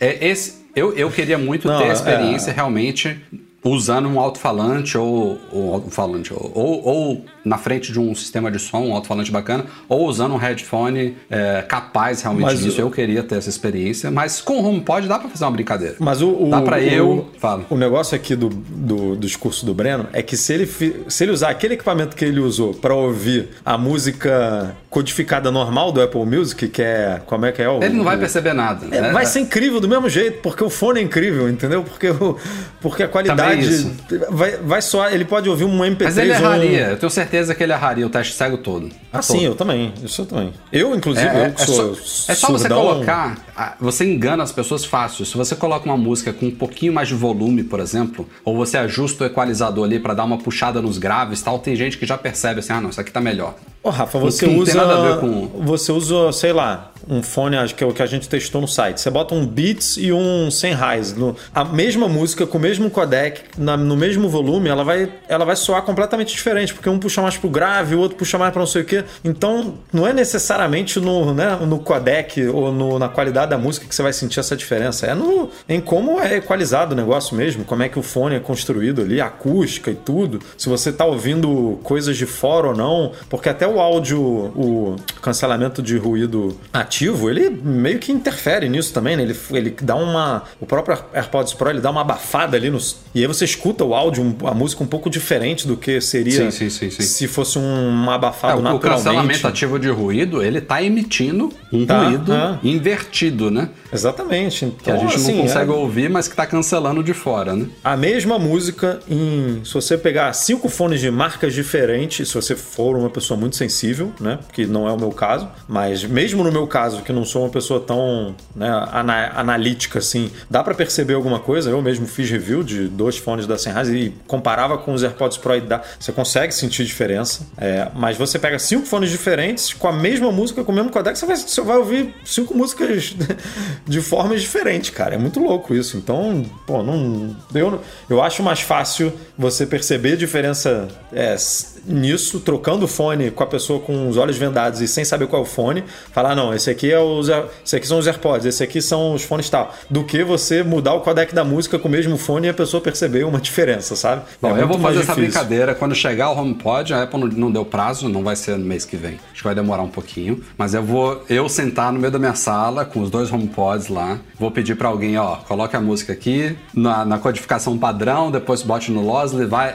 [0.00, 3.18] é, esse, eu, eu queria muito Não, ter é- a experiência realmente
[3.64, 8.58] usando um alto-falante ou, ou alto-falante ou, ou, ou na frente de um sistema de
[8.58, 12.78] som, um alto-falante bacana, ou usando um headphone é, capaz realmente Mas disso.
[12.78, 15.96] o- Eu queria ter essa experiência, mas com o HomePod dá pra fazer uma brincadeira.
[15.98, 17.64] Mas o, o- Dá pra o- eu- fala.
[17.70, 20.66] O negócio aqui do, do, do discurso do Breno é que se ele,
[21.08, 26.00] se ele usar aquele equipamento que ele usou pra ouvir a música codificada normal do
[26.02, 27.20] Apple Music, que é.
[27.26, 27.82] Como é que é o.
[27.82, 28.86] Ele não vai perceber nada.
[28.90, 29.12] É, né?
[29.12, 31.82] vai ser incrível do mesmo jeito, porque o fone é incrível, entendeu?
[31.82, 32.36] Porque, o,
[32.80, 33.62] porque a qualidade.
[33.68, 33.90] isso.
[34.30, 35.12] Vai, vai soar.
[35.14, 36.86] Ele pode ouvir um MP3 Mas ele ou um- erraria.
[36.90, 38.88] Eu tenho certeza que ele erraria o teste cego todo.
[39.12, 39.92] Ah, sim, eu também.
[40.04, 40.52] Isso eu também.
[40.72, 41.94] Eu, inclusive, É, eu que é sou.
[41.94, 43.76] só, é só você colocar.
[43.80, 45.24] Você engana as pessoas fácil.
[45.24, 48.76] Se você coloca uma música com um pouquinho mais de volume, por exemplo, ou você
[48.78, 52.06] ajusta o equalizador ali pra dar uma puxada nos graves e tal, tem gente que
[52.06, 53.54] já percebe assim: ah, não, isso aqui tá melhor.
[53.82, 54.74] Ô, Rafa, você Não tem usa.
[54.74, 58.02] nada a ver com- Você usa, sei lá, um fone, acho que é o que
[58.02, 59.00] a gente testou no site.
[59.00, 61.18] Você bota um Beats e um Sennheiser.
[61.18, 65.44] No, a mesma música, com o mesmo codec, na- no mesmo volume, ela vai, ela
[65.44, 68.60] vai soar completamente diferente, porque um puxa mais pro grave, o outro puxa mais pra
[68.60, 69.04] não sei o quê.
[69.24, 73.94] Então, não é necessariamente no, né, no codec ou no- na qualidade da música que
[73.94, 75.06] você vai sentir essa diferença.
[75.06, 78.40] É no, em como é equalizado o negócio mesmo, como é que o fone é
[78.40, 80.40] construído ali, acústica e tudo.
[80.56, 85.82] Se você tá ouvindo coisas de fora ou não, porque até o áudio, o cancelamento
[85.82, 86.56] de ruído
[87.00, 89.22] ele meio que interfere nisso também, né?
[89.22, 90.42] Ele, ele dá uma.
[90.60, 92.96] O próprio AirPods Pro ele dá uma abafada ali nos.
[93.14, 96.68] E aí você escuta o áudio, a música um pouco diferente do que seria Sim,
[96.70, 99.04] sim, sim, se fosse um, uma É, abafado o, o naturalmente.
[99.04, 102.58] cancelamento ativo de ruído, ele tá emitindo um Tá, ruído ah.
[102.62, 103.68] invertido, né?
[103.92, 104.64] Exatamente.
[104.64, 107.54] Então, Que a gente assim, não consegue é- ouvir, mas que tá cancelando de fora,
[107.54, 107.66] né?
[107.84, 109.60] A mesma música em.
[109.64, 114.12] Se você pegar cinco fones de marcas diferentes, se você for uma pessoa muito sensível,
[114.20, 114.38] né?
[114.52, 117.50] Que não é o meu caso, mas mesmo no meu caso, que não sou uma
[117.50, 121.70] pessoa tão né, ana- analítica assim, dá pra perceber alguma coisa.
[121.70, 125.56] Eu mesmo fiz review de dois fones da Sennheiser e comparava com os AirPods Pro
[125.56, 127.46] e dá, você consegue sentir diferença.
[127.58, 131.18] É, mas você pega cinco fones diferentes com a mesma música, com o mesmo codec,
[131.18, 133.14] você vai, você vai ouvir cinco músicas
[133.86, 135.14] de formas diferentes, cara.
[135.14, 135.96] É muito louco isso.
[135.96, 137.36] Então, pô, não.
[137.54, 141.36] Eu, eu acho mais fácil você perceber diferença é,
[141.84, 145.42] nisso, trocando o fone com a pessoa com os olhos vendados e sem saber qual
[145.42, 145.84] é o fone.
[146.12, 147.28] Falar, não, esse aqui é os.
[147.64, 149.72] Esse aqui são os AirPods, esse aqui são os fones tal.
[149.88, 152.80] Do que você mudar o codec da música com o mesmo fone e a pessoa
[152.80, 154.22] perceber uma diferença, sabe?
[154.40, 155.74] Bom, É eu vou fazer essa brincadeira.
[155.74, 158.84] Quando chegar o HomePod, a Apple não, não deu prazo, não vai ser no mês
[158.84, 159.18] que vem.
[159.30, 160.42] Acho que vai demorar um pouquinho.
[160.56, 164.18] Mas eu vou eu sentar no meio da minha sala com os dois HomePods lá.
[164.38, 168.90] Vou pedir pra alguém, ó, coloque a música aqui na, na codificação padrão, depois bote
[168.90, 169.74] no Losley, vai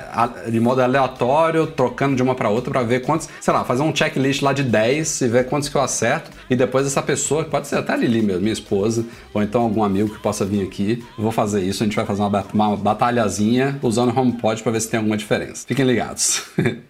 [0.49, 3.95] de modo aleatório, trocando de uma pra outra pra ver quantos, sei lá, fazer um
[3.95, 6.31] checklist lá de 10 e ver quantos que eu acerto.
[6.49, 9.83] E depois essa pessoa, pode ser até a Lili mesmo, minha esposa, ou então algum
[9.83, 11.83] amigo que possa vir aqui, eu vou fazer isso.
[11.83, 15.17] A gente vai fazer uma, uma batalhazinha usando o HomePod pra ver se tem alguma
[15.17, 15.65] diferença.
[15.67, 16.43] Fiquem ligados.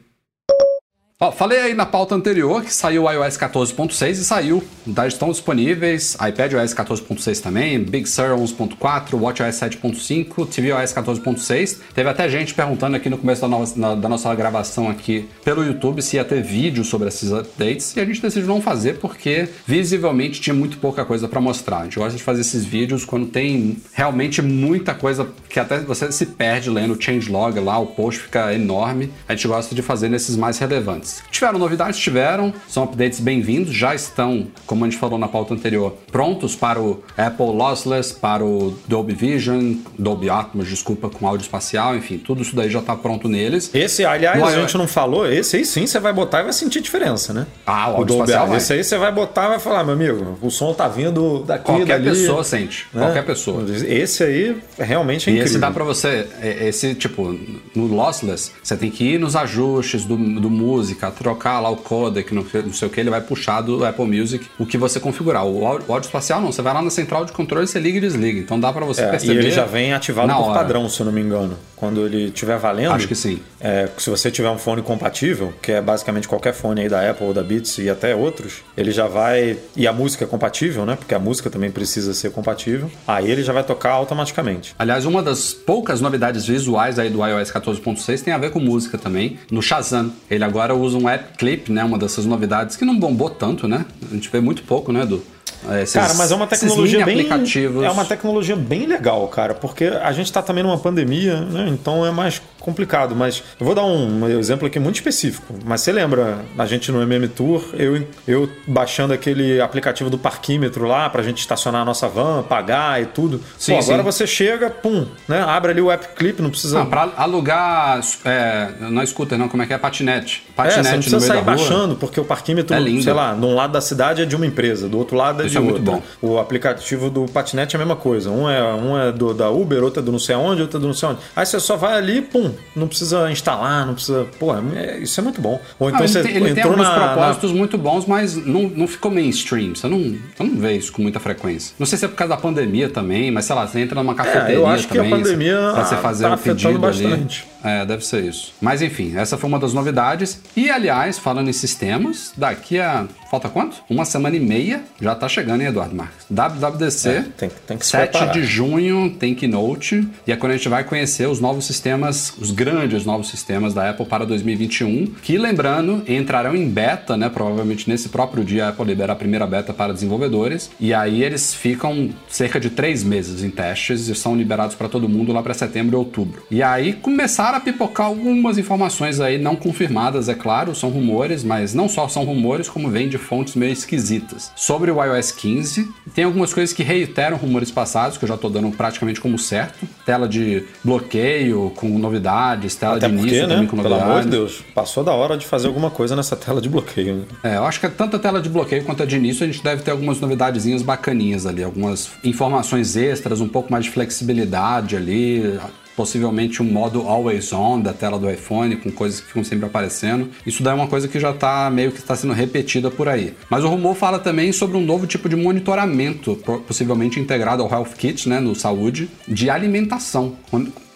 [1.20, 4.64] Ó, falei aí na pauta anterior que saiu o iOS 14.6 e saiu.
[4.96, 11.80] Já estão disponíveis iPadOS 14.6 também, Big Sur 11.4, WatchOS 7.5, tvOS 14.6.
[11.96, 15.66] Teve até gente perguntando aqui no começo da, no- na- da nossa gravação aqui pelo
[15.66, 19.50] YouTube se ia ter vídeo sobre esses updates e a gente decidiu não fazer porque
[19.66, 21.80] visivelmente tinha muito pouca coisa para mostrar.
[21.80, 26.12] A gente gosta de fazer esses vídeos quando tem realmente muita coisa que até você
[26.12, 29.12] se perde lendo o changelog lá, o post fica enorme.
[29.28, 31.07] A gente gosta de fazer nesses mais relevantes.
[31.32, 32.00] Tiveram novidades?
[32.00, 32.54] Tiveram.
[32.68, 33.74] São updates bem-vindos.
[33.74, 38.44] Já estão, como a gente falou na pauta anterior, prontos para o Apple Lossless, para
[38.44, 42.96] o Dolby Vision, Dolby Atmos, desculpa, com áudio espacial, enfim, tudo isso daí já está
[42.96, 43.70] pronto neles.
[43.74, 46.54] Esse, aliás, No a gente não falou, esse aí sim você vai botar e vai
[46.54, 47.46] sentir diferença, né?
[47.66, 48.50] Ah, o áudio Dolby espacial Atmos.
[48.50, 48.58] vai.
[48.58, 51.66] Esse aí você vai botar e vai falar, meu amigo, o som tá vindo daqui,
[51.66, 52.10] Qualquer dali.
[52.20, 52.88] pessoa sente.
[52.94, 53.02] né?
[53.04, 53.64] Qualquer pessoa.
[53.88, 55.46] Esse aí realmente é E incrível.
[55.46, 57.38] esse dá pra você, é- esse tipo,
[57.76, 62.34] no lossless, você tem que ir nos ajustes do, do música, trocar lá o codec,
[62.34, 65.46] não, não sei o que, ele vai puxar do Apple Music o que você configurar.
[65.46, 67.98] O áudio, o áudio espacial não, você vai lá na central de controle, você liga
[67.98, 68.40] e desliga.
[68.40, 69.40] Então dá pra você É, e perceber.
[69.40, 70.54] ele já vem ativado por hora.
[70.60, 71.58] padrão, se eu não me engano.
[71.78, 72.92] Quando ele estiver valendo.
[72.92, 73.40] Acho que sim.
[73.62, 77.28] é, se você tiver um fone compatível, que é basicamente qualquer fone aí da Apple
[77.28, 79.58] ou da Beats e até outros, ele já vai.
[79.76, 80.96] E a música é compatível, né?
[80.96, 82.92] Porque a música também precisa ser compatível.
[83.08, 84.76] Aí ele já vai tocar automaticamente.
[84.78, 88.98] Aliás, uma das poucas novidades visuais aí do iOS 14.6 tem a ver com música
[88.98, 89.38] também.
[89.52, 91.84] No Shazam, ele agora usa um app clip, né?
[91.84, 93.86] Uma dessas novidades que não bombou tanto, né?
[94.10, 95.24] A gente vê muito pouco, né, Edu?
[95.70, 97.20] É, esses- Cara, mas é uma tecnologia bem.
[97.22, 97.84] aplicativos.
[97.84, 101.68] É uma tecnologia bem legal, cara, porque a gente tá também numa pandemia, né?
[101.70, 103.16] Então é mais complicado.
[103.16, 105.56] Mas eu vou dar um exemplo aqui muito específico.
[105.66, 110.86] Mas você lembra a gente no MM Tour, eu, eu baixando aquele aplicativo do parquímetro
[110.86, 113.42] lá pra gente estacionar a nossa van, pagar e tudo.
[113.58, 114.04] Sim, Pô, agora sim.
[114.04, 115.42] você chega, pum, né?
[115.42, 116.82] Abre ali o app clip, não precisa.
[116.82, 118.02] Ah, pra alugar.
[118.26, 119.78] É, não é scooter, não, como é que é?
[119.78, 120.44] Patinete.
[120.50, 123.04] É, Patinete você não no precisa meio sair baixando, porque o parquímetro, É lindo.
[123.04, 125.46] sei lá, de um lado da cidade é de uma empresa, do outro lado é
[125.46, 126.04] Isso de é muito outra.
[126.22, 126.28] bom.
[126.36, 128.30] O aplicativo do patinete é a mesma coisa.
[128.30, 130.82] Um é, um é do, da Uber, outro é do não sei aonde, outro é
[130.82, 131.20] do não sei onde.
[131.36, 134.26] Aí você só vai ali, pum, não precisa instalar, não precisa.
[134.40, 135.60] Pô, é- isso é muito bom.
[135.80, 138.36] Ou então ele você tem, ele tem entrou alguns na, na- propósitos muito bons, mas
[138.36, 139.76] não, não ficou mainstream.
[139.76, 141.74] Você não, você não vê isso com muita frequência.
[141.80, 144.16] Não sei se é por causa da pandemia também, mas sei lá, você entra numa
[144.16, 146.86] cafeteria É, eu acho que a também, pandemia pra você fazer tá um afetando pedido
[146.88, 147.28] ali.
[147.64, 148.54] É, deve ser isso.
[148.62, 150.40] Mas enfim, essa foi uma das novidades.
[150.56, 153.08] E aliás, falando em sistemas, daqui a.
[153.30, 153.78] Falta quanto?
[153.90, 156.26] Uma semana e meia já tá chegando, hein, Eduardo Marques?
[156.30, 157.10] WWDC.
[157.10, 158.34] É, tem- tem que se 7 preparar.
[158.34, 160.08] de junho tem Keynote.
[160.26, 163.90] E é quando a gente vai conhecer os novos sistemas, os grandes novos sistemas da
[163.90, 165.08] Apple para 2021.
[165.22, 167.28] Que, lembrando, entrarão em beta, né?
[167.30, 170.70] Provavelmente nesse próprio dia a Apple libera a primeira beta para desenvolvedores.
[170.80, 175.10] E aí eles ficam cerca de três meses em testes e são liberados para todo
[175.10, 176.44] mundo lá para setembro e outubro.
[176.50, 181.74] E aí começaram a pipocar algumas informações aí não confirmadas, é claro, são rumores, mas
[181.74, 184.52] não só são rumores, como vem de fontes meio esquisitas.
[184.56, 188.50] Sobre o iOS 15, tem algumas coisas que reiteram rumores passados, que eu já tô
[188.50, 189.88] dando praticamente como certo.
[190.06, 193.54] Tela de bloqueio com novidades, tela Até de porque, início né?
[193.56, 194.12] também com Pelo novidades.
[194.12, 197.16] amor de Deus, passou da hora de fazer alguma coisa nessa tela de bloqueio.
[197.16, 197.24] né?
[197.44, 199.64] É, eu acho que tanto a tela de bloqueio quanto a de início a gente
[199.64, 205.60] deve ter algumas novidadezinhas bacaninhas ali, algumas informações extras, um pouco mais de flexibilidade ali,
[205.98, 210.30] possivelmente um modo always on da tela do iPhone com coisas que ficam sempre aparecendo.
[210.46, 213.34] Isso daí é uma coisa que já tá meio que está sendo repetida por aí.
[213.50, 217.70] Mas o rumor fala também sobre um novo tipo de monitoramento, po- possivelmente integrado ao
[217.70, 220.38] Health Kit, né, no saúde, de alimentação.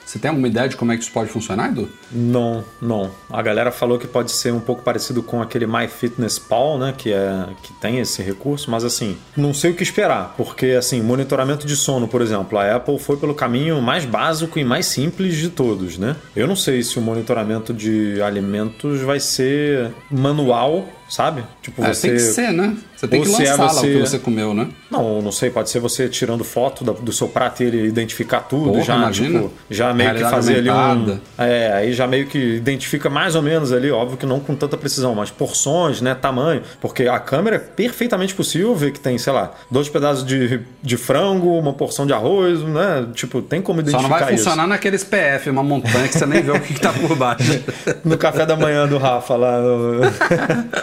[0.05, 1.89] Você tem alguma ideia de como é que isso pode funcionar, Edu?
[2.11, 3.11] Não, não.
[3.29, 7.45] A galera falou que pode ser um pouco parecido com aquele MyFitnessPal, né, que é
[7.63, 11.75] que tem esse recurso, mas assim, não sei o que esperar, porque assim, monitoramento de
[11.75, 15.97] sono, por exemplo, a Apple foi pelo caminho mais básico e mais simples de todos,
[15.97, 16.15] né?
[16.35, 21.43] Eu não sei se o monitoramento de alimentos vai ser manual, sabe?
[21.61, 22.75] Tipo, É, você tem que ser, né?
[22.95, 24.67] Você tem Ou que é lançar lá o você- que você comeu, né?
[24.89, 28.71] Não, não sei, pode ser você tirando foto do seu prato e ele identificar tudo,
[28.71, 29.39] Porra, já, imagina.
[29.41, 31.19] tipo, já meio que fazer ali um.
[31.37, 34.77] É, aí já meio que identifica mais ou menos ali, óbvio que não com tanta
[34.77, 39.33] precisão, mas porções, né, tamanho, porque a câmera é perfeitamente possível ver que tem, sei
[39.33, 43.87] lá, dois pedaços de, de frango, uma porção de arroz, né, tipo, tem como Só
[43.89, 44.43] identificar não vai isso.
[44.43, 47.61] funcionar naqueles PF, uma montanha que você nem vê o que, que tá por baixo.
[48.05, 49.59] no café da manhã do Rafa lá.
[49.59, 50.01] no-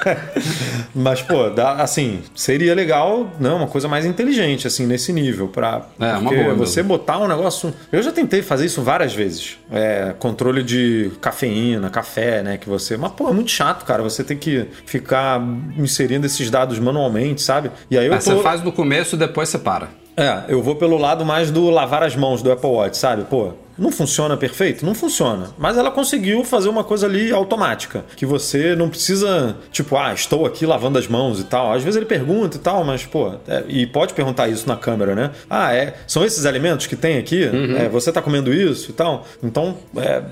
[0.95, 5.49] Mas, pô, dá, assim, seria legal, né, uma coisa mais inteligente, assim, nesse nível.
[5.49, 6.97] Pra, É, uma boa você mesmo.
[6.97, 7.73] botar um negócio.
[7.93, 9.59] Eu já tentei fazer isso várias vezes.
[9.71, 12.59] É, controle de cafeína, café, né?
[12.59, 12.97] Que você.
[12.97, 14.03] Mas, pô, é muito chato, cara.
[14.03, 15.41] Você tem que ficar
[15.77, 17.71] inserindo esses dados manualmente, sabe?
[17.91, 18.21] E aí eu tô.
[18.21, 19.89] Você faz no começo e depois você para.
[20.17, 23.23] É, eu vou pelo lado mais do lavar as mãos do Apple Watch, sabe?
[23.25, 24.85] Pô, Não funciona perfeito?
[24.85, 25.51] Não funciona.
[25.57, 30.47] Mas ela conseguiu fazer uma coisa ali automática, que você não precisa, tipo, ah, estou
[30.47, 31.73] aqui lavando as mãos e tal.
[31.73, 35.15] Às vezes ele pergunta e tal, mas, pô, é, e pode perguntar isso na câmera,
[35.15, 35.31] né?
[35.49, 37.45] Ah, é, são esses alimentos que tem aqui?
[37.79, 39.27] É, você tá comendo isso e tal?
[39.43, 40.23] Então, é,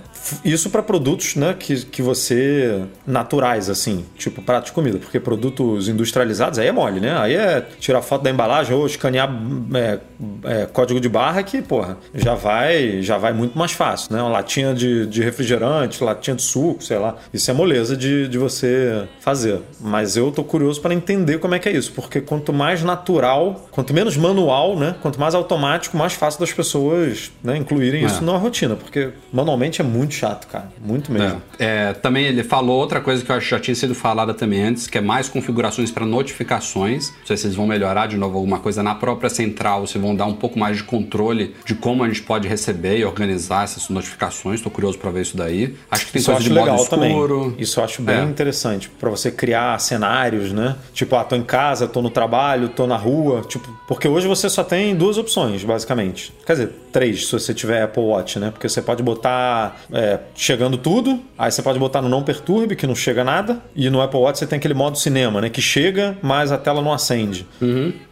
[0.44, 5.88] isso para produtos, né, que, que você naturais assim, tipo prato de comida, porque produtos
[5.88, 7.16] industrializados aí é mole, né?
[7.16, 9.30] Aí é tirar foto da embalagem ou escanear
[9.74, 9.99] é,
[10.44, 14.20] é, código de barra que, porra, já vai, já vai muito mais fácil, né?
[14.20, 17.16] Uma latinha de, de refrigerante, latinha de suco, sei lá.
[17.32, 19.61] Isso é moleza de, de você fazer.
[19.80, 23.68] Mas eu tô curioso para entender como é que é isso, porque quanto mais natural,
[23.70, 24.95] quanto menos manual, né?
[25.03, 28.26] Quanto mais automático, mais fácil das pessoas, né, incluírem isso É.
[28.26, 31.41] na rotina, porque manualmente é muito chato, cara, muito mesmo.
[31.59, 34.62] É, também ele falou outra coisa que eu acho que já tinha sido falada também
[34.62, 37.11] antes, que é mais configurações para notificações.
[37.20, 40.14] Não sei se eles vão melhorar de novo alguma coisa na própria central, se vão
[40.14, 43.89] dar um pouco mais de controle de como a gente pode receber e organizar essas
[43.89, 44.57] notificações.
[44.61, 45.77] Estou curioso para ver isso daí.
[45.91, 47.41] Acho que tem Isso coisa de modo legal escuro.
[47.45, 47.55] também.
[47.62, 48.22] Isso eu acho bem É.
[48.24, 50.77] interessante para você criar cenários, né?
[50.95, 54.49] Tipo, ah, tô em casa, tô no trabalho, tô na rua, tipo, porque hoje você
[54.49, 56.32] só tem duas opções, basicamente.
[56.45, 58.51] Quer dizer, três, se você tiver Apple Watch, né?
[58.51, 62.87] Porque você pode botar é, chegando tudo, aí você pode botar no não perturbe, que
[62.87, 65.49] não chega nada, e no Apple Watch você tem aquele modo cinema, né?
[65.51, 67.47] Que chega, mas a tela não acende.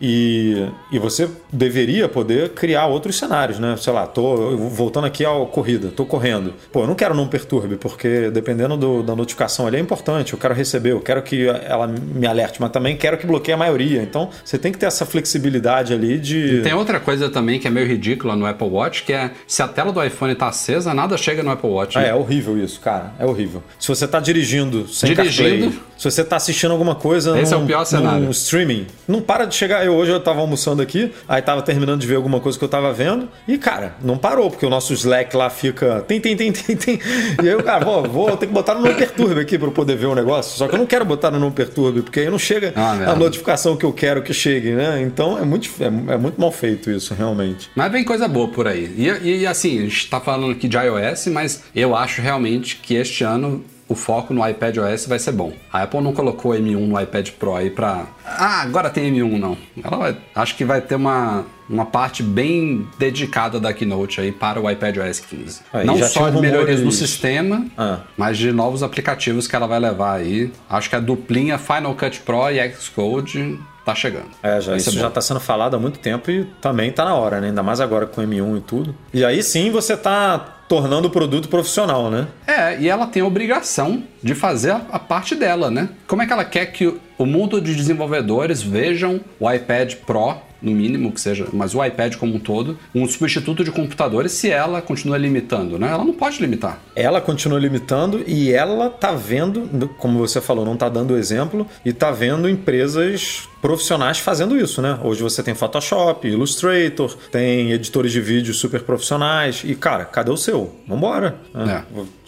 [0.01, 3.77] E, e você deveria poder criar outros cenários, né?
[3.79, 6.55] Sei lá, tô voltando aqui à corrida, tô correndo.
[6.73, 10.33] Pô, eu não quero não perturbe, porque dependendo do- da notificação ali é importante.
[10.35, 13.57] Eu quero receber, eu quero que ela me alerte, mas também quero que bloqueie a
[13.57, 14.03] maioria.
[14.03, 16.61] Então você tem que ter essa flexibilidade ali de.
[16.63, 19.69] Tem outra coisa também que é meio ridícula no Apple Watch, que é se a
[19.69, 21.97] tela do iPhone tá acesa, nada chega no Apple Watch.
[21.99, 22.09] Ah, né?
[22.09, 23.13] é horrível isso, cara.
[23.19, 23.63] É horrível.
[23.79, 25.49] Se você tá dirigindo sem Dirigindo.
[25.71, 28.31] CarPlay, se você tá assistindo alguma coisa Esse é num, o pior cenário.
[28.31, 29.85] streaming, não para de chegar.
[29.85, 32.69] Eu hoje eu tava almoçando aqui, aí tava terminando de ver alguma coisa que eu
[32.69, 36.53] tava vendo, e cara, não parou, porque o nosso Slack lá fica tem, tem, tem,
[36.53, 36.99] tem, tem.
[37.43, 39.97] E aí eu, cara, vou, vou ter que botar no não perturbe aqui eu poder
[39.97, 40.57] ver o negócio.
[40.59, 43.15] Só que eu não quero botar no não perturbe, porque aí não chega Ah, a
[43.15, 45.01] notificação que eu quero que chegue, né?
[45.03, 47.71] Então é muito, é, é muito mal feito isso, realmente.
[47.75, 48.93] Mas vem coisa boa por aí.
[48.97, 52.95] E, e, assim, a gente tá falando aqui de iOS, mas eu acho realmente que
[52.95, 55.53] este ano o foco no iPad OS vai ser bom.
[55.71, 58.07] A Apple não colocou M1 no iPad Pro aí pra.
[58.25, 59.59] Ah, agora tem M1 não.
[59.83, 64.59] Ela vai- acho que vai ter uma, uma parte bem dedicada da Keynote aí para
[64.59, 65.61] o iPad OS 15.
[65.71, 67.99] Aí não só de melhorias no sistema, Ah.
[68.17, 70.51] mas de novos aplicativos que ela vai levar aí.
[70.69, 74.31] Acho que a duplinha Final Cut Pro e Xcode tá chegando.
[74.43, 77.15] É, já, isso ser já está sendo falado há muito tempo e também está na
[77.15, 77.49] hora, né?
[77.49, 78.97] Ainda mais agora com o M1 e tudo.
[79.13, 82.27] E aí sim você está tornando o produto profissional, né?
[82.47, 85.91] É, e ela tem a obrigação de fazer a, parte dela, né?
[86.07, 90.73] Como é que ela quer que o mundo de desenvolvedores vejam o iPad Pro, no
[90.73, 94.81] mínimo que seja, mas o iPad como um todo, um substituto de computadores se ela
[94.81, 95.89] continua limitando, né?
[95.91, 96.81] Ela não pode limitar.
[96.97, 101.93] Ela continua limitando e ela tá vendo, como você falou, não tá dando exemplo, e
[101.93, 104.99] tá vendo empresas profissionais fazendo isso, né?
[105.03, 110.37] Hoje você tem Photoshop, Illustrator, tem editores de vídeo super profissionais e, cara, cadê o
[110.37, 110.75] seu?
[110.87, 111.37] Vambora.
[111.55, 111.85] né?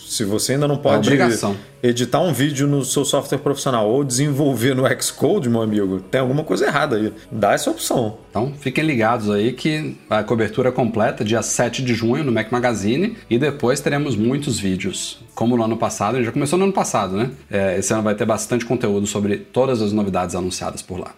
[0.07, 1.57] Se você ainda não pode obrigação.
[1.83, 6.45] editar um vídeo no seu software profissional ou desenvolver no Xcode, meu amigo, tem alguma
[6.45, 7.13] coisa errada aí.
[7.31, 8.19] Dá essa opção.
[8.31, 13.17] Então fiquem ligados aí que a cobertura completa dia 7 de junho no Mac Magazine
[13.29, 15.19] e depois teremos muitos vídeos.
[15.35, 17.31] Como no ano passado, já começou no ano passado, né?
[17.51, 21.13] É, esse ano vai ter bastante conteúdo sobre todas as novidades anunciadas por lá.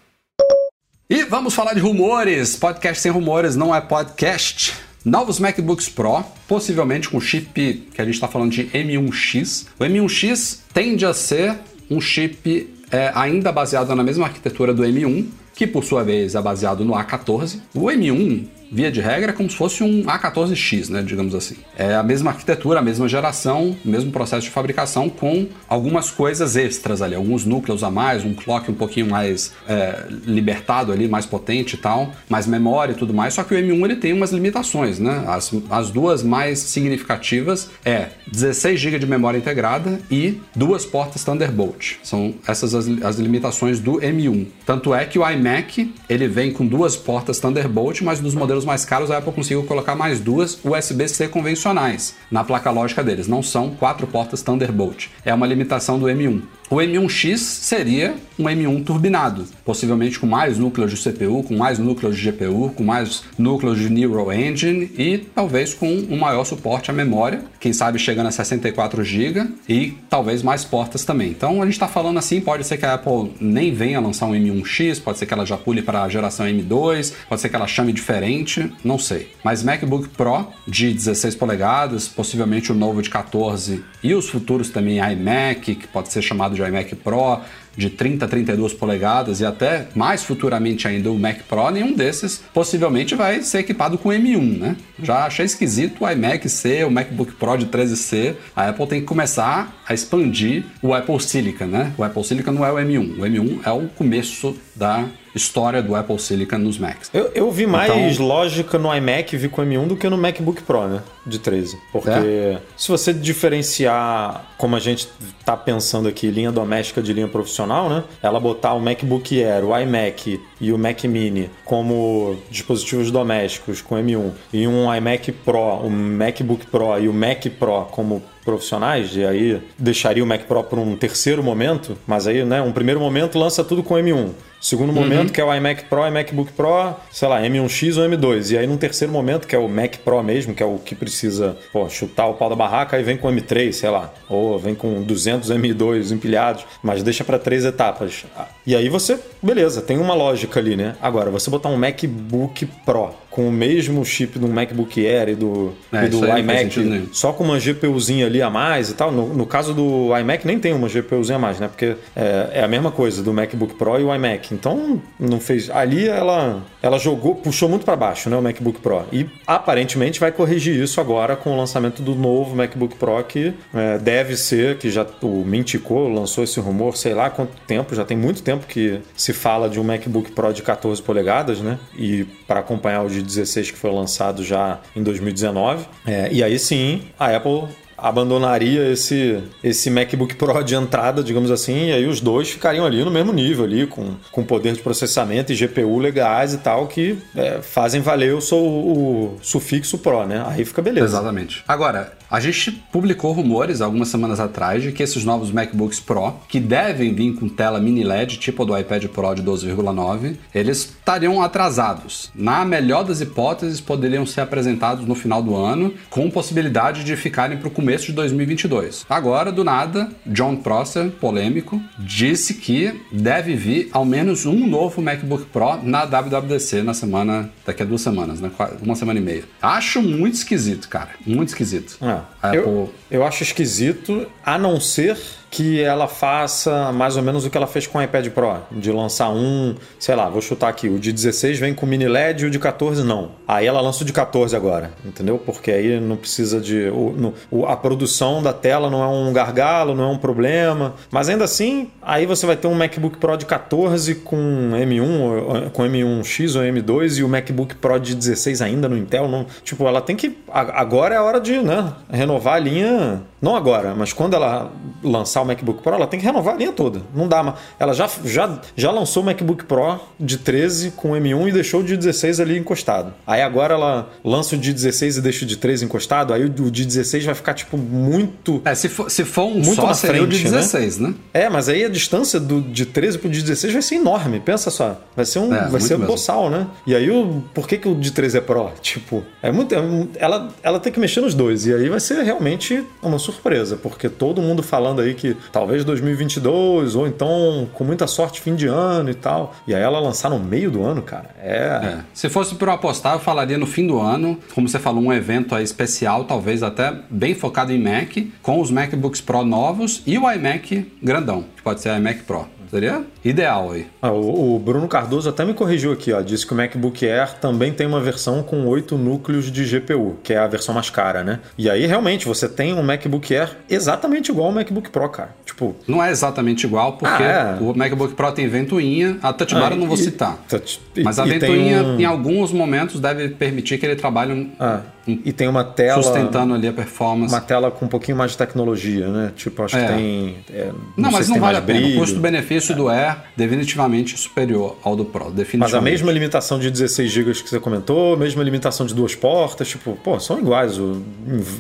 [1.10, 2.56] E vamos falar de rumores.
[2.56, 4.87] Podcast sem rumores não é podcast.
[5.04, 9.66] Novos MacBooks Pro, possivelmente com chip que a gente está falando de M1X.
[9.78, 11.56] O M1X tende a ser
[11.90, 16.42] um chip é, ainda baseado na mesma arquitetura do M1, que por sua vez é
[16.42, 17.60] baseado no A14.
[17.74, 21.56] O M1, via de regra, é como se fosse um A14X, né, digamos assim.
[21.76, 26.56] É a mesma arquitetura, a mesma geração, o mesmo processo de fabricação, com algumas coisas
[26.56, 31.26] extras ali, alguns núcleos a mais, um clock um pouquinho mais é, libertado ali, mais
[31.26, 33.34] potente e tal, mais memória e tudo mais.
[33.34, 35.24] Só que o M1 ele tem umas limitações, né?
[35.26, 41.96] As, as duas mais significativas é 16 GB de memória integrada e duas portas Thunderbolt.
[42.02, 44.46] São essas as, as limitações do M1.
[44.64, 48.84] Tanto é que o iMac ele vem com duas portas Thunderbolt, mas nos modelos mais
[48.84, 53.28] caros a Apple conseguiu colocar mais duas USB-C convencionais na placa lógica deles.
[53.28, 55.08] Não são quatro portas Thunderbolt.
[55.24, 56.42] É uma limitação do M1.
[56.70, 62.14] O M1X seria um M1 turbinado, possivelmente com mais núcleos de CPU, com mais núcleos
[62.16, 66.94] de GPU, com mais núcleos de Neural Engine e talvez com um maior suporte à
[66.94, 71.30] memória, quem sabe chegando a 64 GB e talvez mais portas também.
[71.30, 74.32] Então a gente está falando assim, pode ser que a Apple nem venha lançar um
[74.32, 77.66] M1X, pode ser que ela já pule para a geração M2, pode ser que ela
[77.66, 79.32] chame diferente, Sinceramente, não sei.
[79.44, 84.98] Mas MacBook Pro de 16 polegadas, possivelmente o novo de 14 e os futuros também
[84.98, 87.40] iMac, que pode ser chamado de iMac Pro,
[87.76, 92.42] de 30 a 32 polegadas e até mais futuramente ainda o Mac Pro, nenhum desses
[92.52, 94.76] possivelmente vai ser equipado com M1, né?
[95.00, 98.34] Já achei esquisito o iMac C, o MacBook Pro de 13C.
[98.56, 101.92] A Apple tem que começar a expandir o Apple Silicon, né?
[101.96, 105.04] O Apple Silicon não é o M1, o M1 é o começo da
[105.38, 107.10] história do Apple Silicon nos Macs.
[107.14, 110.62] Eu, eu vi mais Então- lógica no iMac vir com M1 do que no MacBook
[110.62, 111.02] Pro, né?
[111.26, 111.78] De 13.
[111.92, 115.08] Porque se você diferenciar, como a gente
[115.44, 118.04] tá pensando aqui, linha doméstica de linha profissional, né?
[118.22, 123.94] Ela botar o MacBook Air, o iMac e o Mac Mini como dispositivos domésticos com
[123.96, 129.26] M1 e um iMac Pro, o MacBook Pro e o Mac Pro como profissionais, e
[129.26, 133.38] aí deixaria o Mac Pro para um terceiro momento, mas aí, né, um primeiro momento
[133.38, 134.30] lança tudo com M1.
[134.60, 138.52] Segundo momento, que é o iMac Pro e MacBook Pro, sei lá, M1X ou M2.
[138.52, 140.96] E aí, num terceiro momento, que é o Mac Pro mesmo, que é o que
[140.96, 144.12] precisa pô, chutar o pau da barraca, aí vem com M3, sei lá.
[144.28, 148.24] Ou vem com 200 M2 empilhados, mas deixa para três etapas.
[148.66, 150.96] E aí você, beleza, tem uma lógica ali, né?
[151.00, 155.72] Agora, você botar um MacBook Pro com o mesmo chip do MacBook Air e do,
[155.92, 157.06] É, e do iMac, nenhum.
[157.12, 159.12] só com uma GPUzinha ali a mais e tal.
[159.12, 161.68] No, no caso do iMac nem tem uma GPUzinha a mais, né?
[161.68, 164.52] Porque é, é a mesma coisa do MacBook Pro e o iMac.
[164.52, 165.70] Então não fez.
[165.70, 168.36] Ali ela, ela jogou, puxou muito para baixo, né?
[168.36, 169.04] O MacBook Pro.
[169.12, 173.98] E aparentemente vai corrigir isso agora com o lançamento do novo MacBook Pro que é,
[173.98, 178.16] deve ser, que já o Mintico lançou esse rumor, sei lá quanto tempo, já tem
[178.16, 181.78] muito tempo que se fala de um MacBook Pro de 14 polegadas, né?
[181.96, 185.86] E para acompanhar o de 16 que foi lançado já em 2019.
[186.06, 187.68] É, e aí sim, a Apple
[187.98, 193.04] abandonaria esse, esse MacBook Pro de entrada, digamos assim, e aí os dois ficariam ali
[193.04, 197.18] no mesmo nível, ali, com, com poder de processamento e GPU legais e tal, que
[197.34, 200.44] é, fazem valer o, seu, o sufixo Pro, né?
[200.46, 201.06] Aí fica beleza.
[201.06, 201.64] Exatamente.
[201.66, 206.60] Agora, a gente publicou rumores algumas semanas atrás de que esses novos MacBooks Pro, que
[206.60, 212.30] devem vir com tela mini LED, tipo do iPad Pro de 12,9, eles estariam atrasados.
[212.34, 217.58] Na melhor das hipóteses, poderiam ser apresentados no final do ano, com possibilidade de ficarem
[217.58, 219.06] para o começo de 2022.
[219.08, 225.46] Agora, do nada, John Prosser, polêmico, disse que deve vir ao menos um novo MacBook
[225.46, 228.50] Pro na WWDC na semana, daqui a duas semanas, né?
[228.82, 229.44] Uma semana e meia.
[229.62, 231.10] Acho muito esquisito, cara.
[231.26, 231.96] Muito esquisito.
[232.00, 235.18] Ah, A Apple- eu, eu acho esquisito, a não ser
[235.50, 238.92] que ela faça mais ou menos o que ela fez com o iPad Pro, de
[238.92, 242.46] lançar um, sei lá, vou chutar aqui, o de 16 vem com mini LED e
[242.46, 243.30] o de 14 não.
[243.46, 245.38] Aí ela lança o de 14 agora, entendeu?
[245.38, 246.88] Porque aí não precisa de.
[246.90, 247.14] O,
[247.50, 250.94] no- a produção da tela não é um gargalo, não é um problema.
[251.10, 254.36] Mas ainda assim, aí você vai ter um MacBook Pro de 14 com
[254.74, 259.26] M1, ou- com M1X ou M2 e o MacBook Pro de 16 ainda no Intel.
[259.28, 260.36] Não, tipo, ela tem que.
[260.52, 263.22] Agora é a hora de né, renovar a linha.
[263.40, 264.70] Não agora, mas quando ela
[265.02, 267.02] lançar o MacBook Pro, ela tem que renovar a linha toda.
[267.14, 271.48] Não dá, mas ela já, já, já lançou o MacBook Pro de 13 com M1
[271.48, 273.12] e deixou o de 16 ali encostado.
[273.26, 276.48] Aí agora ela lança o de 16 e deixa o de 13 encostado, aí o
[276.48, 279.94] de 16 vai ficar tipo muito É, se for, se for um Muito só, na
[279.94, 280.58] seria o de frente, né?
[280.58, 281.14] 16, né?
[281.32, 284.40] É, mas aí a distância do, de 13 pro de 16 vai ser enorme.
[284.40, 285.00] Pensa só.
[285.14, 285.54] Vai ser um.
[285.54, 286.66] É, vai ser um boçal, né?
[286.86, 288.70] E aí, o, por que, que o de 13 é Pro?
[288.80, 289.74] Tipo, é muito.
[289.74, 289.78] é
[290.16, 291.66] ela, ela tem que mexer nos dois.
[291.66, 293.76] E aí vai ser realmente uma surpresa.
[293.76, 298.66] Porque todo mundo falando aí que talvez 2022, ou então, com muita sorte, fim de
[298.66, 299.54] ano e tal.
[299.66, 301.30] E aí ela lançar no meio do ano, cara.
[301.42, 301.58] É.
[301.58, 301.98] É.
[302.12, 305.12] Se fosse para eu apostar, eu falaria no fim do ano, como você falou, um
[305.12, 310.18] evento aí especial, talvez até bem focado em Mac, com os MacBooks Pro novos e
[310.18, 312.57] o iMac grandão, que pode ser iMac Pro.
[312.70, 313.86] Seria ideal aí.
[314.02, 316.20] Ah, o, o Bruno Cardoso até me corrigiu aqui, ó.
[316.20, 320.32] Disse que o MacBook Air também tem uma versão com 8 núcleos de GPU, que
[320.32, 321.40] é a versão mais cara, né?
[321.56, 325.30] E aí, realmente, você tem um MacBook Air exatamente igual ao MacBook Pro, cara.
[325.46, 325.74] Tipo.
[325.86, 327.62] Não é exatamente igual, porque Ah, é.
[327.62, 330.38] o MacBook Pro tem ventoinha, a Touch Bar ah, eu não vou e- citar.
[330.48, 334.50] touch- e- Mas a ventoinha, um- em alguns momentos, deve permitir que ele trabalhe um-
[334.60, 336.02] Ah, e tem uma tela.
[336.02, 337.32] sustentando ali a performance.
[337.32, 339.32] Uma tela com um pouquinho mais de tecnologia, né?
[339.34, 339.86] Tipo, acho É.
[339.86, 340.36] que tem.
[340.52, 341.86] é, Não, sei mas não vale a pena.
[341.88, 345.32] O custo-benefício do Air definitivamente superior ao do Pro.
[345.58, 349.68] Mas a mesma limitação de 16 GB que você comentou, mesma limitação de duas portas,
[349.68, 351.02] tipo, pô, são iguais o-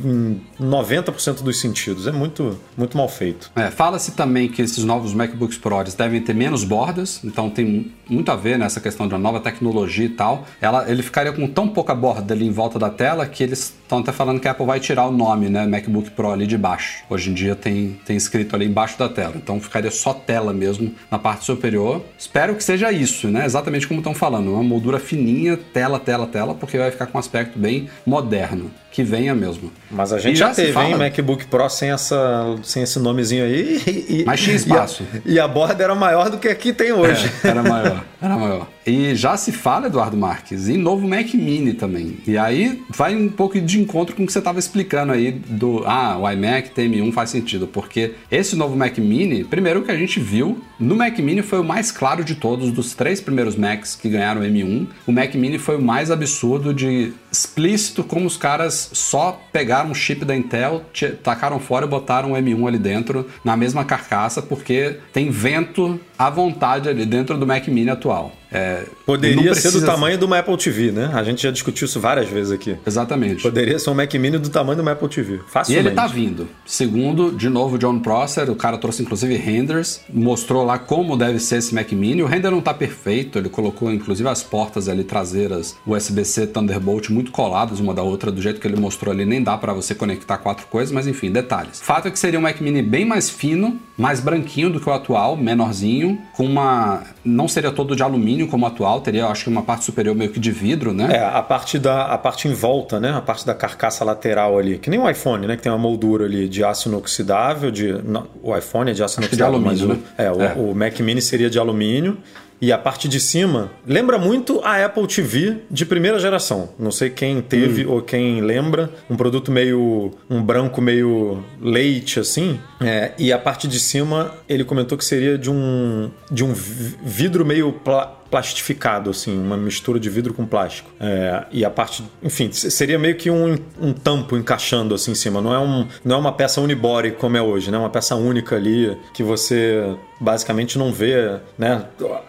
[0.04, 2.06] em, em 90% dos sentidos.
[2.06, 3.50] É muito, muito mal feito.
[3.56, 7.48] É, fa- Fala-se também que esses novos MacBooks Pro eles devem ter menos bordas, então
[7.48, 10.46] tem muito a ver nessa questão da nova tecnologia e tal.
[10.60, 14.00] Ela, ele ficaria com tão pouca borda ali em volta da tela que eles estão
[14.00, 17.02] até falando que a Apple vai tirar o nome, né, MacBook Pro ali de baixo.
[17.08, 20.87] Hoje em dia tem, tem escrito ali embaixo da tela, então ficaria só tela mesmo
[21.10, 22.02] na parte superior.
[22.18, 26.54] Espero que seja isso, né, exatamente como estão falando, uma moldura fininha, tela, tela, tela,
[26.54, 28.70] porque vai ficar com um aspecto bem moderno.
[28.98, 29.70] Que venha mesmo.
[29.88, 33.44] Mas a gente E já, teve, fala- hein, MacBook Pro sem, essa, sem esse nomezinho
[33.44, 33.80] aí.
[33.86, 35.04] E, e- Mas tinha espaço.
[35.24, 37.30] E a, e a borda era maior do que aqui tem hoje.
[37.44, 38.66] É, era maior, era maior.
[38.84, 42.18] E já se fala, Eduardo Marques, em novo Mac Mini também.
[42.26, 45.84] E aí vai um pouco de encontro com o que você estava explicando aí do
[45.86, 50.18] ah, o iMac TM1 faz sentido, porque esse novo Mac Mini, primeiro que a gente
[50.18, 54.08] viu, no Mac Mini foi o mais claro de todos dos três primeiros Macs que
[54.08, 54.86] ganharam M1.
[55.06, 59.94] O Mac Mini foi o mais absurdo de explícito como os caras só pegaram o
[59.94, 64.40] chip da Intel, te- tacaram fora e botaram o M1 ali dentro na mesma carcaça,
[64.42, 68.32] porque tem vento à vontade ali dentro do Mac Mini atual.
[68.50, 71.10] É, Poderia ser do tamanho de uma Apple TV, né?
[71.12, 72.76] A gente já discutiu isso várias vezes aqui.
[72.86, 73.42] Exatamente.
[73.42, 75.34] Poderia ser um Mac Mini do tamanho de uma Apple TV.
[75.34, 75.86] E Facilmente.
[75.88, 76.48] ele tá vindo.
[76.64, 81.56] Segundo, de novo, John Prosser, o cara trouxe inclusive renders, mostrou lá como deve ser
[81.56, 82.22] esse Mac Mini.
[82.22, 87.30] O render não tá perfeito, ele colocou inclusive as portas ali traseiras USB-C Thunderbolt muito
[87.30, 90.38] coladas uma da outra, do jeito que ele mostrou ali, nem dá pra você conectar
[90.38, 91.82] quatro coisas, mas enfim, detalhes.
[91.82, 94.92] Fato é que seria um Mac Mini bem mais fino, mais branquinho do que o
[94.92, 97.02] atual, menorzinho, com uma.
[97.24, 100.30] Não seria todo de alumínio como o atual, teria, acho que uma parte superior meio
[100.30, 101.08] que de vidro, né?
[101.16, 103.12] É, a parte, da, a parte em volta, né?
[103.12, 104.78] A parte da carcaça lateral ali.
[104.78, 105.56] Que nem o iPhone, né?
[105.56, 107.70] Que tem uma moldura ali de aço inoxidável.
[107.70, 110.30] De, não, o iPhone é de aço Acho que de inoxidável, mas alumínio, o, é,
[110.32, 110.54] o- né?
[110.56, 110.60] É.
[110.60, 112.18] o Mac Mini seria de alumínio.
[112.60, 116.70] E a parte de cima lembra muito a Apple TV de primeira geração.
[116.76, 117.92] Não sei quem teve Hum.
[117.92, 118.90] ou quem lembra.
[119.08, 120.10] Um produto meio.
[120.28, 122.58] um branco meio leite, assim.
[122.80, 126.10] É, e a parte de cima, ele comentou que seria de um.
[126.30, 127.72] de um vi- vidro meio.
[127.72, 130.90] pla- plastificado, assim, uma mistura de vidro com plástico.
[131.00, 135.40] É, e a parte, enfim, seria meio que um, um tampo encaixando assim em cima.
[135.40, 137.78] Não é, um, não é uma peça unibody como é hoje, né?
[137.78, 141.84] Uma peça única ali que você basicamente não vê, né?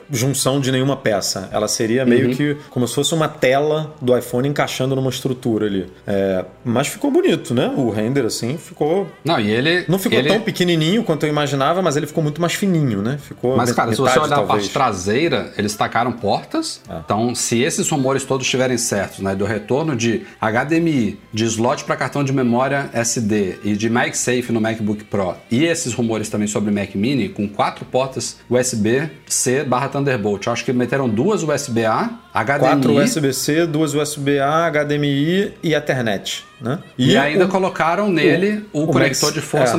[0.10, 1.50] Junção de nenhuma peça.
[1.52, 5.92] Ela seria meio que como se fosse uma tela do iPhone encaixando numa estrutura ali.
[6.08, 7.74] É, mas ficou bonito, né?
[7.76, 9.84] O render assim ficou Não, e ele.
[9.90, 10.30] não ficou ele...
[10.30, 13.18] tão pequenininho quanto eu imaginava, mas ele ficou muito mais fininho, né?
[13.22, 14.64] Ficou Mas, cara, se você metade, olhar a talvez.
[14.68, 16.82] parte traseira, eles tacaram portas.
[16.90, 17.02] Ah.
[17.04, 21.96] Então, se esses rumores todos estiverem certos, né, do retorno de HDMI, de slot para
[21.96, 26.72] cartão de memória SD e de MagSafe no MacBook Pro, e esses rumores também sobre
[26.72, 30.46] Mac Mini, com quatro portas USB-C barra Thunderbolt.
[30.48, 32.60] Eu acho que meteram duas USB-A, HDMI.
[32.60, 36.80] Quatro USB-C, duas USB-A, HDMI e Ethernet, né?
[36.98, 39.78] E, ainda o- colocaram nele o, o conector Max- de força é.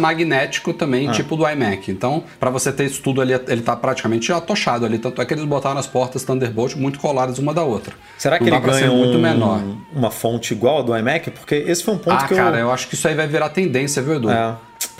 [0.74, 1.90] Também, tipo do iMac.
[1.90, 4.98] Então, para você ter isso tudo ali, ele tá praticamente atochado ali.
[4.98, 7.94] Tanto é que eles botaram as portas Thunderbolt muito coladas uma da outra.
[8.18, 9.60] Será que Não ele ganha muito um- menor?
[9.92, 11.30] uma fonte igual ao do iMac?
[11.30, 12.66] Porque esse foi um ponto Ah, que cara, eu...
[12.66, 12.70] eu...
[12.72, 14.30] acho que isso aí vai virar tendência, viu, Edu?
[14.30, 14.54] É.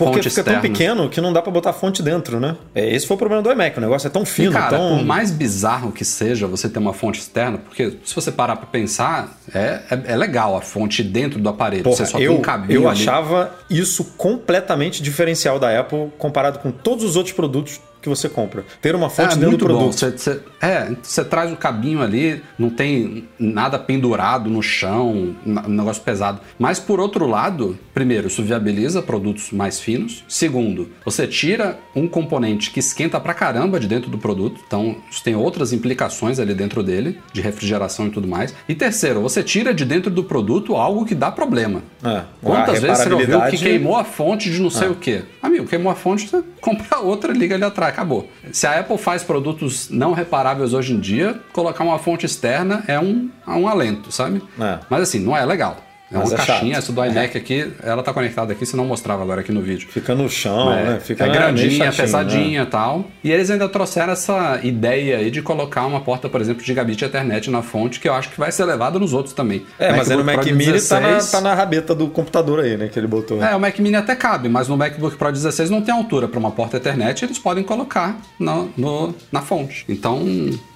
[0.05, 2.55] Porque Fonte fica tão pequeno que não dá pra botar fonte dentro, né?
[2.73, 3.77] É, esse foi o problema do iMac.
[3.77, 4.97] O negócio é tão E, fino, cara, tão...
[4.97, 8.65] por mais bizarro que seja você ter uma fonte externa, porque se você parar pra
[8.67, 11.83] pensar, é, é, é legal a fonte dentro do aparelho.
[11.83, 13.01] Porra, você só eu, tem um cabinho eu ali.
[13.01, 18.65] achava isso completamente diferencial da Apple comparado com todos os outros produtos que você compra.
[18.81, 19.79] Ter uma fonte é dentro muito do bom.
[19.89, 19.97] produto.
[19.99, 25.69] Você, você- é, você traz o cabinho ali, não tem nada pendurado no chão, um
[25.69, 26.39] negócio pesado.
[26.57, 30.23] Mas por outro lado, primeiro, isso viabiliza produtos mais finos.
[30.27, 34.61] Segundo, você tira um componente que esquenta pra caramba de dentro do produto.
[34.65, 38.53] Então, isso tem outras implicações ali dentro dele, de refrigeração e tudo mais.
[38.67, 41.81] E terceiro, você tira de dentro do produto algo que dá problema.
[42.03, 45.23] É, Quantas vezes você não viu que queimou a fonte de não sei o quê?
[45.41, 48.29] Amigo, queimou a fonte, você compra outra, liga ali atrás, acabou.
[48.51, 52.99] Se a Apple faz produtos não reparáveis hoje em dia, colocar uma fonte externa é
[52.99, 54.41] um, é um alento, sabe?
[54.59, 54.79] É.
[54.89, 55.77] Mas assim, não é legal.
[56.11, 59.21] É uma é caixinha, essa do iMac aqui, ela tá conectada aqui, se não mostrava
[59.23, 59.87] agora aqui no vídeo.
[59.89, 60.99] Fica no chão, É, né?
[60.99, 61.91] Fica é grandinha, chatinho, né?
[61.91, 63.05] pesadinha e tal.
[63.23, 67.03] E eles ainda trouxeram essa ideia aí de colocar uma porta, por exemplo, de gigabit
[67.03, 69.65] Ethernet na fonte, que eu acho que vai ser levada nos outros também.
[69.79, 72.07] É, mas aí no MacBook Mac Pro Mini 16, tá, na, tá na rabeta do
[72.07, 72.87] computador aí, né?
[72.87, 73.41] Que ele botou.
[73.43, 76.39] É, o Mac Mini até cabe, mas no MacBook Pro 16 não tem altura para
[76.39, 79.85] uma porta Ethernet, eles podem colocar na, no- na fonte.
[79.87, 80.21] Então,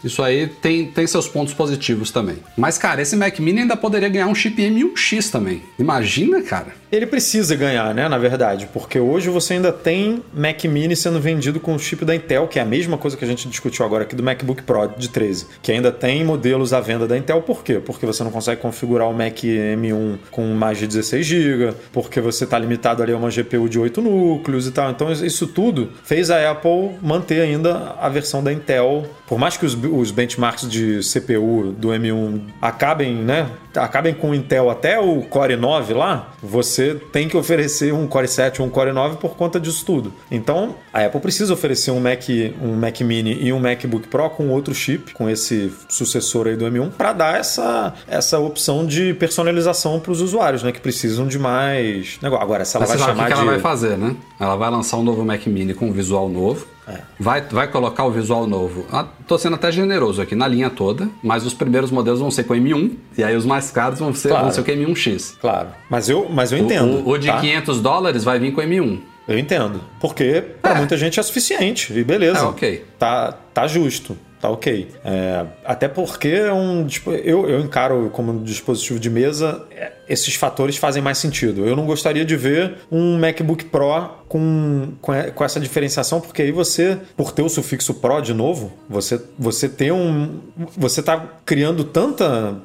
[0.04, 2.38] isso aí tem, tem seus pontos positivos também.
[2.58, 5.64] Mas, cara, esse Mac Mini ainda poderia ganhar um chip M1X Também.
[5.78, 6.68] Imagina, cara.
[6.92, 11.60] Ele precisa ganhar, né, na verdade, porque hoje você ainda tem Mac Mini sendo vendido
[11.60, 14.04] com o chip da Intel, que é a mesma coisa que a gente discutiu agora
[14.04, 17.42] aqui do MacBook Pro de 13, que ainda tem modelos à venda da Intel.
[17.42, 17.82] Por quê?
[17.84, 22.46] Porque você não consegue configurar o Mac M1 com mais de 16 GB, porque você
[22.46, 24.90] está limitado ali a uma GPU de 8 núcleos e tal.
[24.92, 29.66] Então isso tudo fez a Apple manter ainda a versão da Intel, por mais que
[29.66, 35.22] os, os benchmarks de CPU do M1 acabem, né, acabem com o Intel até o
[35.22, 39.36] Core 9 lá, você tem que oferecer um Core 7 ou um Core 9 por
[39.36, 40.14] conta disso tudo.
[40.30, 42.24] Então, a Apple precisa oferecer um Mac,
[42.62, 46.66] um Mac Mini e um MacBook Pro com outro chip, com esse sucessor aí do
[46.66, 51.40] M1, para dar essa, essa opção de personalização para os usuários, né, que precisam de
[51.40, 52.44] mais negócio.
[52.44, 54.16] Agora, se ela Mas vai chamar que que de ela vai fazer, né?
[54.40, 56.75] Ela vai lançar um novo Mac Mini com um visual novo.
[56.88, 57.00] É.
[57.20, 58.86] Vai, vai colocar o visual novo.
[58.92, 62.44] Ah, tô sendo até generoso aqui na linha toda, mas os primeiros modelos vão ser
[62.44, 64.44] com M1 e aí os mais caros vão ser, Claro.
[64.46, 65.36] vão ser com M1X.
[65.42, 66.98] Claro, mas eu, mas eu O- entendo.
[67.08, 67.40] O, o de tá?
[67.40, 69.00] 500 dólares vai vir com M1.
[69.28, 69.82] Eu entendo.
[70.00, 70.76] Porque pra É.
[70.76, 71.92] muita gente é suficiente.
[71.92, 72.40] E beleza.
[72.40, 72.86] É, ok.
[73.00, 74.16] Tá, tá justo.
[74.46, 74.88] Tá ok.
[75.04, 76.86] É, até porque é um.
[77.24, 81.66] Eu, eu encaro como um dispositivo de mesa, é, esses fatores fazem mais sentido.
[81.66, 87.00] Eu não gostaria de ver um MacBook Pro com, com, essa diferenciação, porque aí você,
[87.18, 90.42] por ter o sufixo Pro de novo, você, você tem um.
[90.78, 92.62] Você tá criando tanta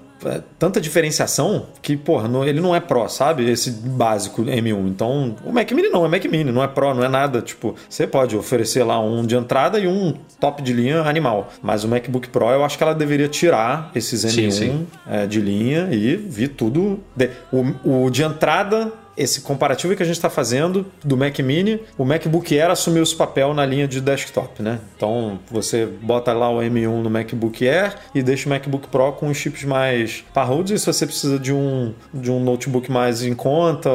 [0.58, 3.48] tanta diferenciação que, porra, não- ele não é Pro, sabe?
[3.50, 4.86] Esse básico M1.
[4.88, 7.40] Então, o Mac Mini não, é Mac Mini, não é Pro, não é nada.
[7.40, 11.48] Tipo, você pode oferecer lá um de entrada e um top de linha animal.
[11.62, 14.86] Mas o MacBook Pro, eu acho que ela deveria tirar esses M1 Sim, sim.
[15.08, 17.00] é, de linha e vir tudo.
[17.16, 18.92] de- O, o de entrada.
[19.20, 23.14] Esse comparativo que a gente está fazendo do Mac Mini, o MacBook Air assumiu esse
[23.14, 24.78] papel na linha de desktop, né?
[24.96, 29.28] Então você bota lá o M1 no MacBook Air e deixa o MacBook Pro com
[29.28, 30.70] os chips mais parrudos.
[30.72, 33.90] E se você precisa de um, de um notebook mais em conta,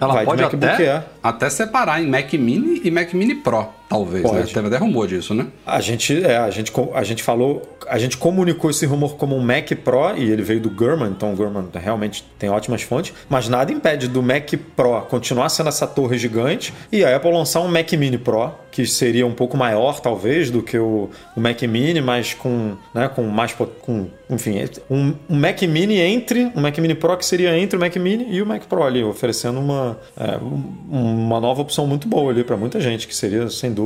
[0.00, 1.02] Ela vai pode de MacBook até, Air.
[1.22, 4.22] até separar em Mac Mini e Mac Mini Pro, talvez.
[4.22, 4.30] Né?
[4.30, 4.54] Pode.
[4.54, 5.48] Teve até rumor disso, né?
[5.66, 9.40] A gente, é, a gente, a gente falou, a gente comunicou esse rumor como um
[9.42, 13.48] Mac Pro e ele veio do Gurman, então o Gurman realmente tem ótimas fontes, mas
[13.48, 17.68] nada impede do Mac Pro continuar sendo essa torre gigante e a Apple lançar um
[17.68, 22.00] Mac Mini Pro, que seria um pouco maior talvez do que o, o Mac Mini,
[22.00, 24.54] mas com, né, com mais com, enfim,
[24.88, 28.28] um, um Mac Mini entre, um Mac Mini Pro que seria entre o Mac Mini
[28.30, 32.44] e o Mac Pro ali, oferecendo uma, é, um- uma nova opção muito boa ali
[32.44, 33.79] para muita gente, que seria sem dúvida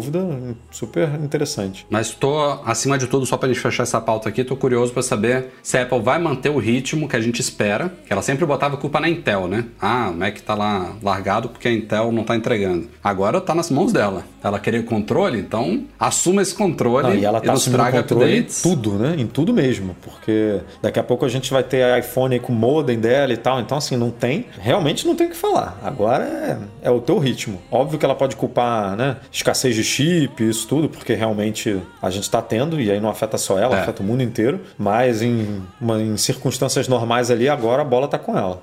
[0.71, 1.87] super interessante.
[1.91, 5.03] Mas tô, acima de tudo, só pra gente fechar essa pauta aqui, tô curioso pra
[5.03, 7.93] saber se a Apple vai manter o ritmo que a gente espera.
[8.07, 9.67] Que ela sempre botava culpa na Intel, né?
[9.81, 12.89] Ah, o Mac tá lá largado porque a Intel não tá entregando.
[13.03, 14.25] Agora tá nas mãos dela.
[14.43, 18.43] Ela querer controle, então assuma esse controle Não, e ela tá nos traga controle em
[18.43, 19.15] tudo, né?
[19.19, 19.97] Em tudo mesmo.
[20.03, 23.61] Porque daqui a pouco a gente vai ter iPhone aí com modem dela e tal.
[23.61, 24.47] Então, assim, não tem.
[24.59, 25.79] Realmente não tem o que falar.
[25.83, 27.61] Agora é, é o teu ritmo.
[27.71, 29.17] Óbvio que ela pode culpar, né?
[29.31, 33.39] Escassez de chip, isso tudo, porque realmente a gente tá tendo, e aí não afeta
[33.39, 33.81] só ela, É.
[33.83, 34.61] afeta o mundo inteiro.
[34.79, 38.63] Mas em, uma- em circunstâncias normais ali, agora a bola tá com ela.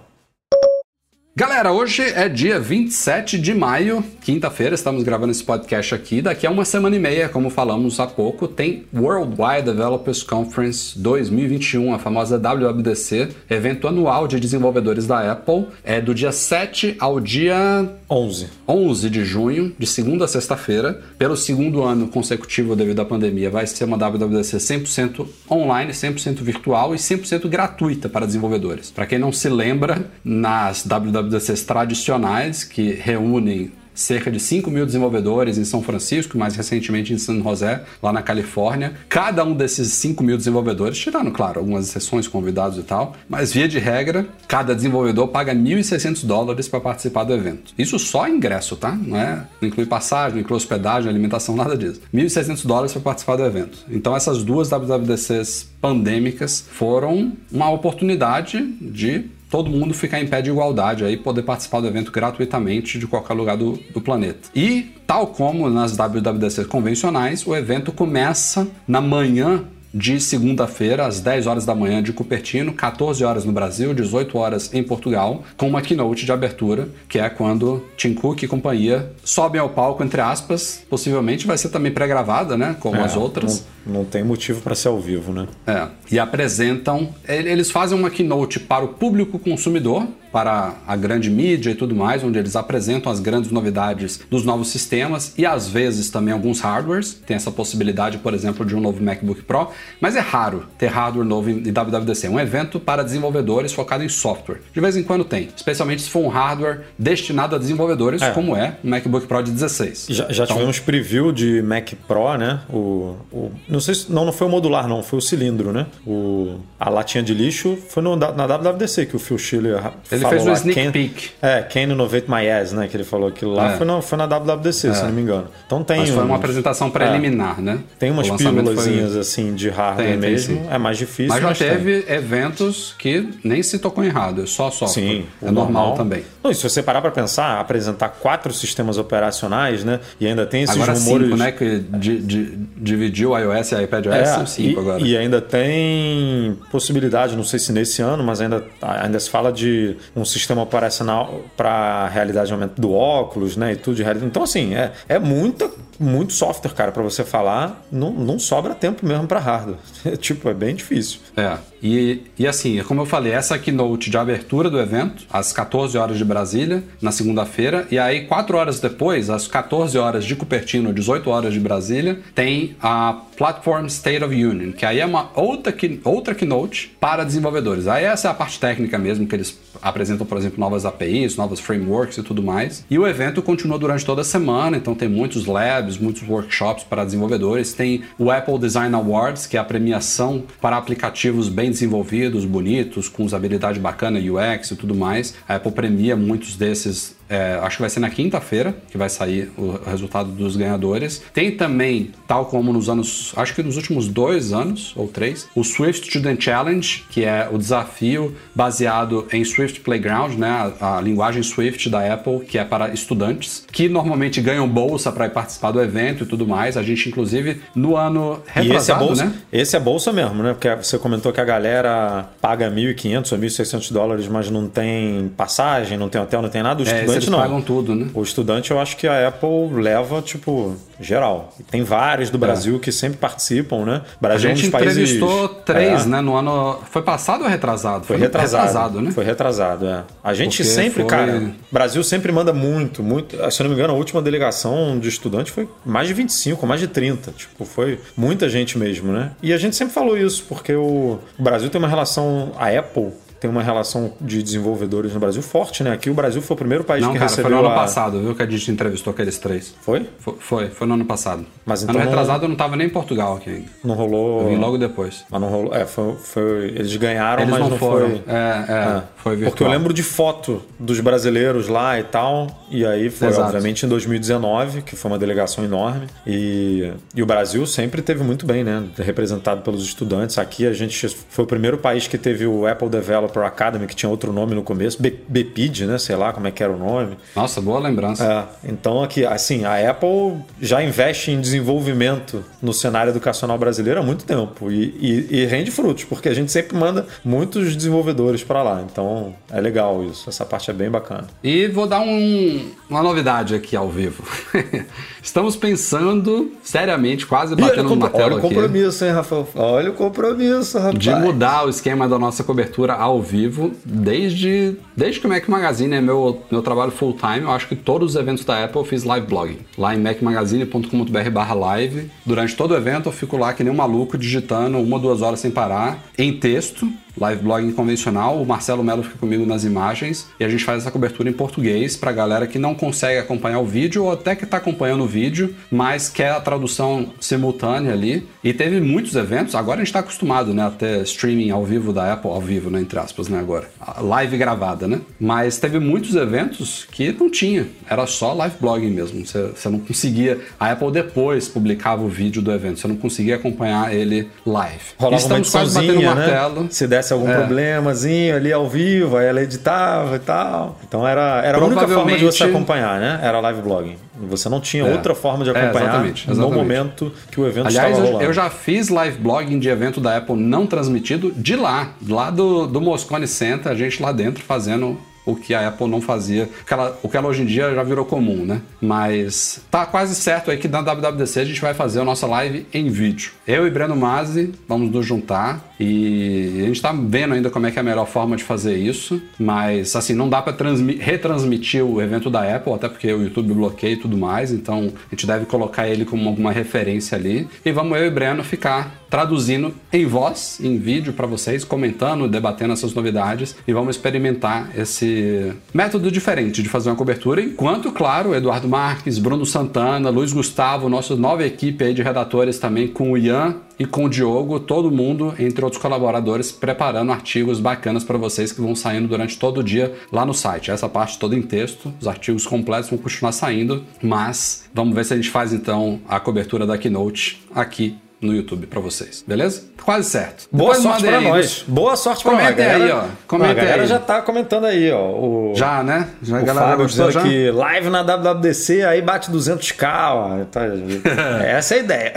[1.33, 6.21] Galera, hoje é dia 27 de maio, quinta-feira, estamos gravando esse podcast aqui.
[6.21, 11.93] Daqui a uma semana e meia, como falamos há pouco, tem Worldwide Developers Conference 2021,
[11.93, 15.67] a famosa WWDC, evento anual de desenvolvedores da Apple.
[15.85, 18.49] É do dia 7 ao dia 11.
[18.67, 23.65] 11 de junho, de segunda a sexta-feira, pelo segundo ano consecutivo devido à pandemia, vai
[23.65, 28.91] ser uma WWDC 100% online, 100% virtual e 100% gratuita para desenvolvedores.
[28.91, 30.85] Para quem não se lembra, nas
[31.21, 37.17] WWDCs tradicionais, que reúnem cerca de 5 mil desenvolvedores em São Francisco, mais recentemente em
[37.17, 38.93] San José, lá na Califórnia.
[39.09, 43.67] Cada um desses 5 mil desenvolvedores, tirando, claro, algumas exceções, convidados e tal, mas via
[43.67, 47.73] de regra, cada desenvolvedor paga 1.600 dólares para participar do evento.
[47.77, 48.91] Isso só ingresso, tá?
[48.91, 52.01] Não, é, não inclui passagem, não inclui hospedagem, alimentação, nada disso.
[52.13, 53.79] 1.600 dólares para participar do evento.
[53.89, 60.49] Então essas duas WWDCs pandêmicas foram uma oportunidade de todo mundo ficar em pé de
[60.49, 64.49] igualdade aí poder participar do evento gratuitamente de qualquer lugar do, do planeta.
[64.55, 71.47] E tal como nas WWDC convencionais, o evento começa na manhã de segunda-feira, às 10
[71.47, 75.81] horas da manhã de Cupertino, 14 horas no Brasil, 18 horas em Portugal, com uma
[75.81, 80.81] keynote de abertura, que é quando Tim Cook e companhia sobem ao palco, entre aspas,
[80.89, 83.65] possivelmente vai ser também pré-gravada, né, como É, as outras.
[83.85, 85.47] Não, não tem motivo para ser ao vivo, né?
[85.67, 87.09] É, e apresentam.
[87.27, 91.95] ele- Eles fazem uma keynote para o público consumidor, para a grande mídia e tudo
[91.95, 96.59] mais, onde eles apresentam as grandes novidades dos novos sistemas e às vezes também alguns
[96.61, 97.13] hardwares.
[97.25, 99.67] Tem essa possibilidade, por exemplo, de um novo MacBook Pro,
[99.99, 102.27] mas é raro ter hardware novo em WWDC.
[102.27, 104.61] É um evento para desenvolvedores focado em software.
[104.73, 108.31] De vez em quando tem, especialmente se for um hardware destinado a desenvolvedores, É.
[108.31, 110.07] como é o MacBook Pro de 16.
[110.09, 112.61] Já, já Então, tivemos preview de Mac Pro, né?
[112.69, 115.85] O, o- não sei se não, não foi o modular, não, foi o cilindro, né?
[116.05, 119.91] O, a latinha de lixo foi no, na WWDC que o Phil Schiller
[120.21, 121.29] Ele fez lá, sneak Can- peek.
[121.41, 122.87] É, Can Innovate My Ass, né?
[122.87, 123.73] Que ele falou aquilo lá.
[123.73, 123.77] É.
[123.77, 125.47] Foi, na, foi na WWDC, se não me engano.
[125.65, 127.79] Então tem Mas foi uma apresentação preliminar, né?
[127.99, 130.55] Tem umas O lançamento foi- pílulazinhas assim de hardware Tem, tem, mesmo.
[130.57, 130.67] sim.
[130.69, 131.27] é mais difícil.
[131.33, 131.69] Mas já tem.
[131.77, 134.87] teve eventos que nem se tocou em hardware, só software.
[135.03, 136.23] Sim, é o normal, também.
[136.43, 139.99] Não, e se você parar para pensar, apresentar quatro sistemas operacionais, né?
[140.19, 141.25] E ainda tem esses Agora rumores.
[141.27, 141.51] cinco, né?
[141.51, 145.01] Que di- di- dividiu o iOS e iPadOS, É, são cinco e, agora.
[145.01, 149.95] e ainda tem possibilidade, não sei se nesse ano, mas ainda, ainda se fala de
[150.15, 153.73] um sistema operacional para realidade aumenta do óculos, né?
[153.73, 154.29] E tudo de realidade.
[154.29, 155.69] Então, assim, é, é muita,
[156.01, 157.85] muito software, cara, para você falar.
[157.91, 159.77] Não, não sobra tempo mesmo para hardware.
[160.19, 161.19] tipo, é bem difícil.
[161.37, 165.97] É, e, e assim, como eu falei, essa keynote de abertura do evento, às 14
[165.97, 170.93] horas de Brasília, na segunda-feira, e aí 4 horas depois, às 14 horas de Cupertino,
[170.93, 175.73] 18 horas de Brasília, tem a Platform State of Union, que aí é uma outra,
[176.03, 177.87] outra keynote para desenvolvedores.
[177.87, 181.59] Aí essa é a parte técnica mesmo, que eles apresentam, por exemplo, novas APIs, novas
[181.59, 182.85] frameworks e tudo mais.
[182.89, 187.05] E o evento continua durante toda a semana, então tem muitos labs, muitos workshops para
[187.05, 193.07] desenvolvedores, tem o Apple Design Awards, que é a premiação para aplicativos bem desenvolvidos, bonitos,
[193.07, 195.33] com usabilidade bacana, UX e tudo mais.
[195.47, 199.49] A Apple premia muitos desses é, acho que vai ser na quinta-feira que vai sair
[199.57, 201.21] o resultado dos ganhadores.
[201.33, 205.63] Tem também, tal como nos anos, acho que nos últimos dois anos ou três, o
[205.63, 211.41] Swift Student Challenge, que é o desafio baseado em Swift Playground, né, a, a linguagem
[211.41, 216.23] Swift da Apple, que é para estudantes, que normalmente ganham bolsa para participar do evento
[216.23, 216.75] e tudo mais.
[216.75, 219.33] A gente, inclusive, no ano e esse é retrasado, bolsa, né?
[219.53, 220.53] esse é bolsa mesmo, né?
[220.53, 225.97] Porque você comentou que a galera paga 1.500 ou 1.600 dólares, mas não tem passagem,
[225.97, 226.83] não tem hotel, não tem nada.
[226.83, 227.39] O É, estudante eles não.
[227.39, 228.07] pagam tudo, né?
[228.13, 231.53] O estudante, eu acho que a Apple leva, tipo, geral.
[231.59, 234.01] E tem vários do Brasil que sempre participam, né?
[234.05, 234.09] É.
[234.09, 234.97] A Brasil é um gente dos países.
[234.97, 236.07] entrevistou três, É.
[236.07, 236.21] né?
[236.21, 236.79] No ano.
[236.91, 238.05] Foi passado ou retrasado?
[238.05, 239.01] Foi retrasado.
[239.01, 239.11] né?
[239.11, 240.03] Foi retrasado, é.
[240.23, 243.35] A gente Porque sempre, foi- cara, o Brasil sempre manda muito, muito.
[243.51, 246.79] Se eu não me engano, a última delegação de estudante foi mais de 25, mais
[246.81, 247.31] de 30.
[247.31, 249.31] Tipo, foi muita gente mesmo, né?
[249.41, 252.51] E a gente sempre falou isso, porque o Brasil tem uma relação.
[252.57, 253.09] A Apple
[253.41, 255.91] tem uma relação de desenvolvedores no Brasil forte, né?
[255.91, 257.79] Aqui o Brasil foi o primeiro país Não, que cara, foi recebeu no ano a...
[257.79, 258.35] passado, viu?
[258.35, 259.73] Que a gente entrevistou aqueles três.
[259.81, 260.07] Foi?
[260.19, 261.43] Foi, foi, foi no ano passado.
[261.65, 263.65] Mas ano então- retrasado eu não tava nem em Portugal aqui ainda.
[263.83, 264.43] Não rolou.
[264.43, 265.25] Eu vim logo depois.
[265.27, 265.73] Mas não rolou.
[265.73, 268.09] É, foi, foi- eles ganharam, Eles mas não, não, foram.
[268.11, 268.23] foi.
[268.27, 269.51] É, é, foi virtual.
[269.51, 272.45] Porque eu lembro de foto dos brasileiros lá e tal.
[272.69, 273.47] E aí foi, Exato.
[273.47, 276.05] obviamente, em 2019, que foi uma delegação enorme.
[276.27, 278.83] E, e o Brasil sempre teve muito bem, né?
[278.99, 280.37] Representado pelos estudantes.
[280.37, 282.87] Aqui a gente foi o primeiro país que teve o Apple
[283.31, 285.01] Developer Academy, que tinha outro nome no começo.
[285.01, 285.97] B- BPID, né?
[285.97, 287.17] Sei lá como é que era o nome.
[287.35, 288.23] Nossa, boa lembrança.
[288.63, 294.03] É, então aqui, assim, a Apple já investe em desenvolvimento no cenário educacional brasileiro há
[294.03, 298.61] muito tempo e, e- e rende frutos, porque a gente sempre manda muitos desenvolvedores para
[298.61, 298.83] lá.
[298.89, 301.27] Então é legal isso, essa parte é bem bacana.
[301.43, 304.23] E vou dar um- uma novidade aqui ao vivo.
[305.21, 309.05] Estamos pensando seriamente, quase batendo no martelo aqui.
[309.05, 309.47] hein, Rafael?
[309.55, 310.97] Olha o compromisso, rapaz.
[310.99, 315.95] de mudar o esquema da nossa cobertura ao vivo desde, desde que o Mac Magazine
[315.95, 317.41] é meu, meu trabalho full time.
[317.41, 319.59] Eu acho que todos os eventos da Apple eu fiz live blogging.
[319.77, 322.09] Lá em macmagazine.com.br live.
[322.25, 325.21] Durante todo o evento eu fico lá que nem um maluco digitando uma ou duas
[325.21, 326.87] horas sem parar em texto.
[327.17, 330.91] Live blogging convencional, o Marcelo Melo fica comigo nas imagens e a gente faz essa
[330.91, 334.57] cobertura em português pra galera que não consegue acompanhar o vídeo ou até que tá
[334.57, 338.27] acompanhando o vídeo, mas quer a tradução simultânea ali.
[338.43, 341.91] E teve muitos eventos, agora a gente tá acostumado, né, a ter streaming ao vivo
[341.93, 343.69] da Apple, ao vivo, né, entre aspas, né, agora.
[343.99, 345.01] Live gravada, né?
[345.19, 349.25] Mas teve muitos eventos que não tinha, era só live blogging mesmo.
[349.25, 350.39] Você, você não conseguia.
[350.59, 354.79] A Apple depois publicava o vídeo do evento, você não conseguia acompanhar ele live.
[354.97, 356.61] Rolava Estamos quase batendo o ediçãozinha, martelo.
[356.63, 356.67] né?
[356.71, 357.35] Se desse algum É.
[357.35, 360.79] problemazinho ali ao vivo, aí ela editava e tal.
[360.87, 363.19] Então era, era a única forma de você acompanhar, né?
[363.21, 363.97] Era live blogging.
[364.29, 364.91] Você não tinha É.
[364.91, 366.57] outra forma de É, acompanhar exatamente, no exatamente.
[366.57, 368.23] momento que o evento Aliás, estava rolando.
[368.23, 372.67] eu já fiz live blogging de evento da Apple não transmitido de lá, lá do,
[372.67, 376.65] do Moscone Center, a gente lá dentro fazendo o que a Apple não fazia, o
[376.65, 378.59] que, ela, o que ela hoje em dia já virou comum, né?
[378.81, 382.65] Mas tá quase certo aí que na WWDC a gente vai fazer a nossa live
[382.73, 383.31] em vídeo.
[383.47, 387.71] Eu e Breno Mazzi vamos nos juntar E a gente tá vendo ainda como é
[387.71, 390.55] que é a melhor forma de fazer isso, mas assim, não dá para
[390.99, 395.15] retransmitir o evento da Apple, até porque o YouTube bloqueia e tudo mais, então a
[395.15, 397.47] gente deve colocar ele como alguma referência ali.
[397.65, 402.73] E vamos eu e Breno ficar traduzindo em voz, em vídeo para vocês, comentando, debatendo
[402.73, 408.69] essas novidades e vamos experimentar esse método diferente de fazer uma cobertura, enquanto, claro, Eduardo
[408.69, 413.55] Marques, Bruno Santana, Luiz Gustavo, nossa nova equipe aí de redatores também com o Ian
[413.81, 418.61] e com o Diogo, todo mundo, entre outros colaboradores, preparando artigos bacanas para vocês que
[418.61, 420.69] vão saindo durante todo o dia lá no site.
[420.69, 425.13] Essa parte toda em texto, os artigos completos vão continuar saindo, mas vamos ver se
[425.13, 429.63] a gente faz então a cobertura da Keynote aqui no YouTube para vocês, beleza?
[429.83, 430.47] Quase certo.
[430.51, 431.65] Boa Depois sorte aí, nós.
[431.67, 432.41] Boa sorte pra nós.
[432.43, 433.03] Comentem aí, ó.
[433.27, 433.87] Comentem a galera aí.
[433.87, 435.09] já tá comentando aí, ó.
[435.09, 436.07] O, Já, né?
[436.21, 437.23] Já a galera Fábio gostou já?
[437.23, 440.43] que live na WWDC, aí bate 200k, ó.
[440.51, 440.61] Tá-
[441.45, 442.13] Essa é a ideia.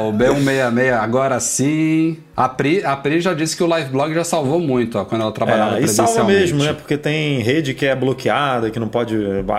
[0.00, 2.18] Ó, o B166, agora sim.
[2.40, 5.20] A Pri, a Pri já disse que o live blog já salvou muito, ó, quando
[5.20, 6.40] ela trabalhava É, e salva presencialmente.
[6.54, 6.72] mesmo, né?
[6.72, 9.14] Porque tem rede que é bloqueada, que não pode,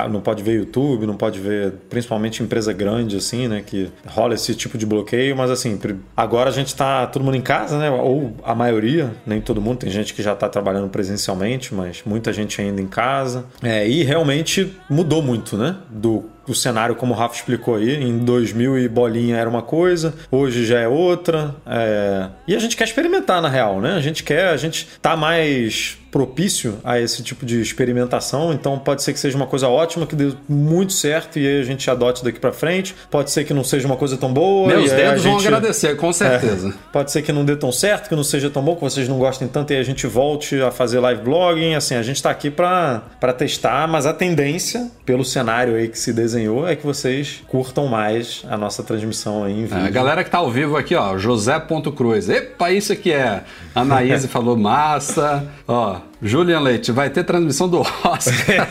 [0.10, 3.62] não pode ver YouTube, não pode ver, principalmente empresa grande, assim, né?
[3.64, 5.80] Que rola esse tipo de bloqueio, mas assim,
[6.18, 7.92] agora a gente tá todo mundo em casa, né?
[7.92, 12.34] Ou a maioria, nem todo mundo, tem gente que já tá trabalhando presencialmente, mas muita
[12.34, 13.46] gente ainda em casa.
[13.62, 15.76] É, e realmente mudou muito, né?
[15.88, 20.14] Do o cenário, como o Rafa explicou aí, em 2000 e bolinha era uma coisa,
[20.32, 21.56] hoje já é outra.
[21.66, 23.94] é, E a gente quer experimentar, na real, né?
[23.94, 29.02] A gente quer, a gente tá mais propício a esse tipo de experimentação, então pode
[29.02, 32.24] ser que seja uma coisa ótima, que dê muito certo e aí a gente adote
[32.24, 32.94] daqui pra frente.
[33.10, 34.68] Pode ser que não seja uma coisa tão boa.
[34.68, 36.70] Meus a dedos vão gente- agradecer, com certeza.
[36.70, 39.08] é, pode ser que não dê tão certo, que não seja tão bom, que vocês
[39.08, 41.76] não gostem tanto e a gente volte a fazer live blogging.
[41.76, 45.98] Assim, a gente tá aqui pra pra testar, mas a tendência, pelo cenário aí que
[45.98, 49.78] se desenhou, é que vocês curtam mais a nossa transmissão aí em vídeo.
[49.86, 52.28] É, a galera que tá ao vivo aqui, ó, José.cruz.
[52.30, 53.44] Epa, isso aqui é.
[53.74, 55.46] Anaíse falou massa.
[55.68, 58.68] Ó, Julian Leite, vai ter transmissão do Oscar.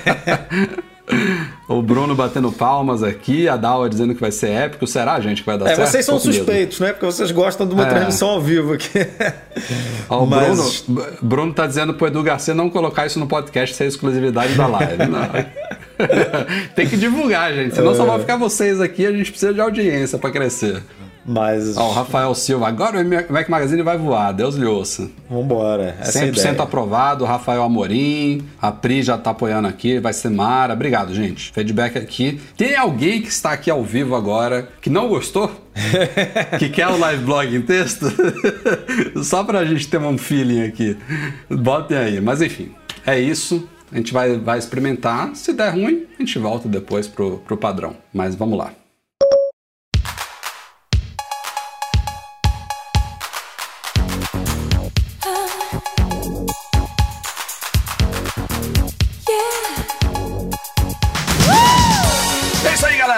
[1.68, 4.86] o Bruno batendo palmas aqui, a Dawa dizendo que vai ser épico.
[4.86, 5.88] Será, gente, que vai dar É, certo?
[5.90, 6.36] vocês são com medo.
[6.36, 6.92] suspeitos, né?
[6.92, 7.88] Porque vocês gostam de uma É.
[7.88, 8.88] transmissão ao vivo aqui.
[10.08, 13.74] Ó, o Mas- Bruno, Bruno tá dizendo pro Edu Garcia não colocar isso no podcast
[13.74, 14.94] sem exclusividade da live.
[16.74, 17.74] Tem que divulgar, gente.
[17.74, 17.94] Senão É.
[17.94, 19.04] só vão ficar vocês aqui.
[19.06, 20.82] A gente precisa de audiência pra crescer.
[21.30, 24.32] Mas Ó, o Rafael Silva, agora o Mac Magazine vai voar.
[24.32, 25.08] Deus lhe ouça.
[25.30, 25.96] vambora.
[26.00, 26.62] Essa é a 100% ideia.
[26.62, 30.72] aprovado, Rafael Amorim, a Pri já tá apoiando aqui, vai ser Mara.
[30.72, 31.52] Obrigado, gente.
[31.52, 32.40] Feedback aqui.
[32.56, 35.52] Tem alguém que está aqui ao vivo agora que não gostou?
[36.58, 38.06] que quer o live blog em texto?
[39.22, 40.96] Só pra gente ter um feeling aqui.
[41.48, 42.20] Botem aí.
[42.20, 42.72] Mas enfim,
[43.06, 43.68] é isso.
[43.92, 45.34] A gente vai, vai experimentar.
[45.34, 47.94] Se der ruim, a gente volta depois pro, pro padrão.
[48.12, 48.72] Mas vamos lá.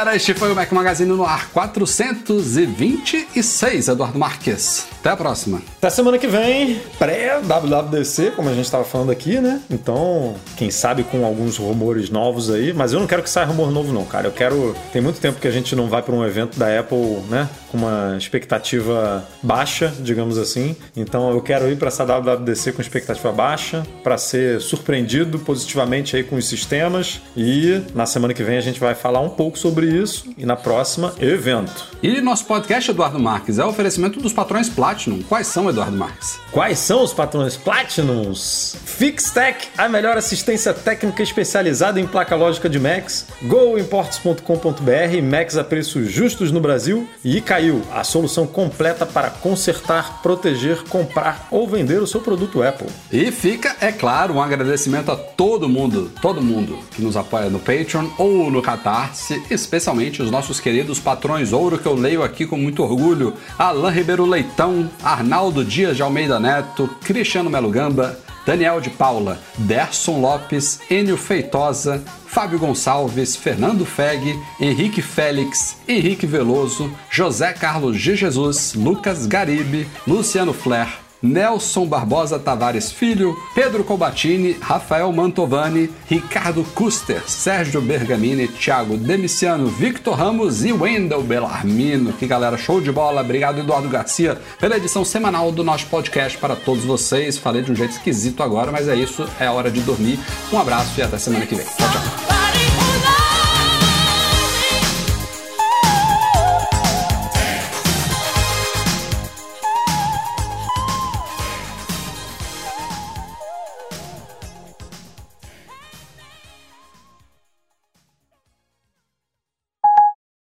[0.03, 0.17] Galera.
[0.17, 3.89] Este foi o Mac Magazine no ar 426.
[3.89, 4.87] Eduardo Marques.
[5.01, 5.63] Até a próxima.
[5.79, 9.61] Até semana que vem, pré-WWDC, como a gente estava falando aqui, né?
[9.71, 13.71] Então, quem sabe com alguns rumores novos aí, mas eu não quero que saia rumor
[13.71, 14.27] novo, não, cara.
[14.29, 14.75] Eu quero.
[14.93, 17.49] Tem muito tempo que a gente não vai para um evento da Apple, né?
[17.71, 20.77] Com uma expectativa baixa, digamos assim.
[20.97, 26.23] Então, eu quero ir para essa WWDC com expectativa baixa, para ser surpreendido positivamente aí
[26.23, 27.21] com os sistemas.
[27.37, 30.33] E na semana que vem a gente vai falar um pouco sobre isso.
[30.37, 31.93] E na próxima, evento.
[32.03, 35.23] E nosso podcast, Eduardo Marques, é o oferecimento dos patrões Platinum.
[35.23, 36.41] Quais são, Eduardo Marques?
[36.51, 38.77] Quais são os patrões Platinums?
[38.85, 46.11] FixTech, a melhor assistência técnica especializada em placa lógica de Macs, GoImports.com.br, Macs a preços
[46.11, 52.07] justos no Brasil e Caiu, a solução completa para consertar, proteger, comprar ou vender o
[52.07, 52.89] seu produto Apple.
[53.13, 57.59] E fica, é claro, um agradecimento a todo mundo, todo mundo que nos apoia no
[57.59, 59.82] Patreon ou no Catarse, especialmente
[60.23, 64.89] os nossos queridos patrões ouro que eu leio aqui com muito orgulho: Alain Ribeiro Leitão,
[65.03, 68.17] Arnaldo Dias de Almeida Neto, Cristiano Melo Gamba,
[68.47, 76.91] Daniel de Paula, Derson Lopes, Enio Feitosa, Fábio Gonçalves, Fernando Feg, Henrique Félix, Henrique Veloso,
[77.11, 85.13] José Carlos de Jesus, Lucas Garibe, Luciano Flair, Nelson Barbosa Tavares Filho, Pedro Colbatini, Rafael
[85.13, 92.13] Mantovani, Ricardo Custer, Sérgio Bergamini, Thiago Demiciano, Victor Ramos e Wendel Bellarmino.
[92.13, 93.21] Que galera, show de bola.
[93.21, 97.39] Obrigado, Eduardo Garcia, pela edição semanal do nosso podcast para todos vocês.
[97.39, 100.19] Falei de um jeito esquisito agora, mas é isso, é hora de dormir.
[100.53, 101.65] Um abraço e até semana que vem.
[101.65, 102.22] Tchau, tchau.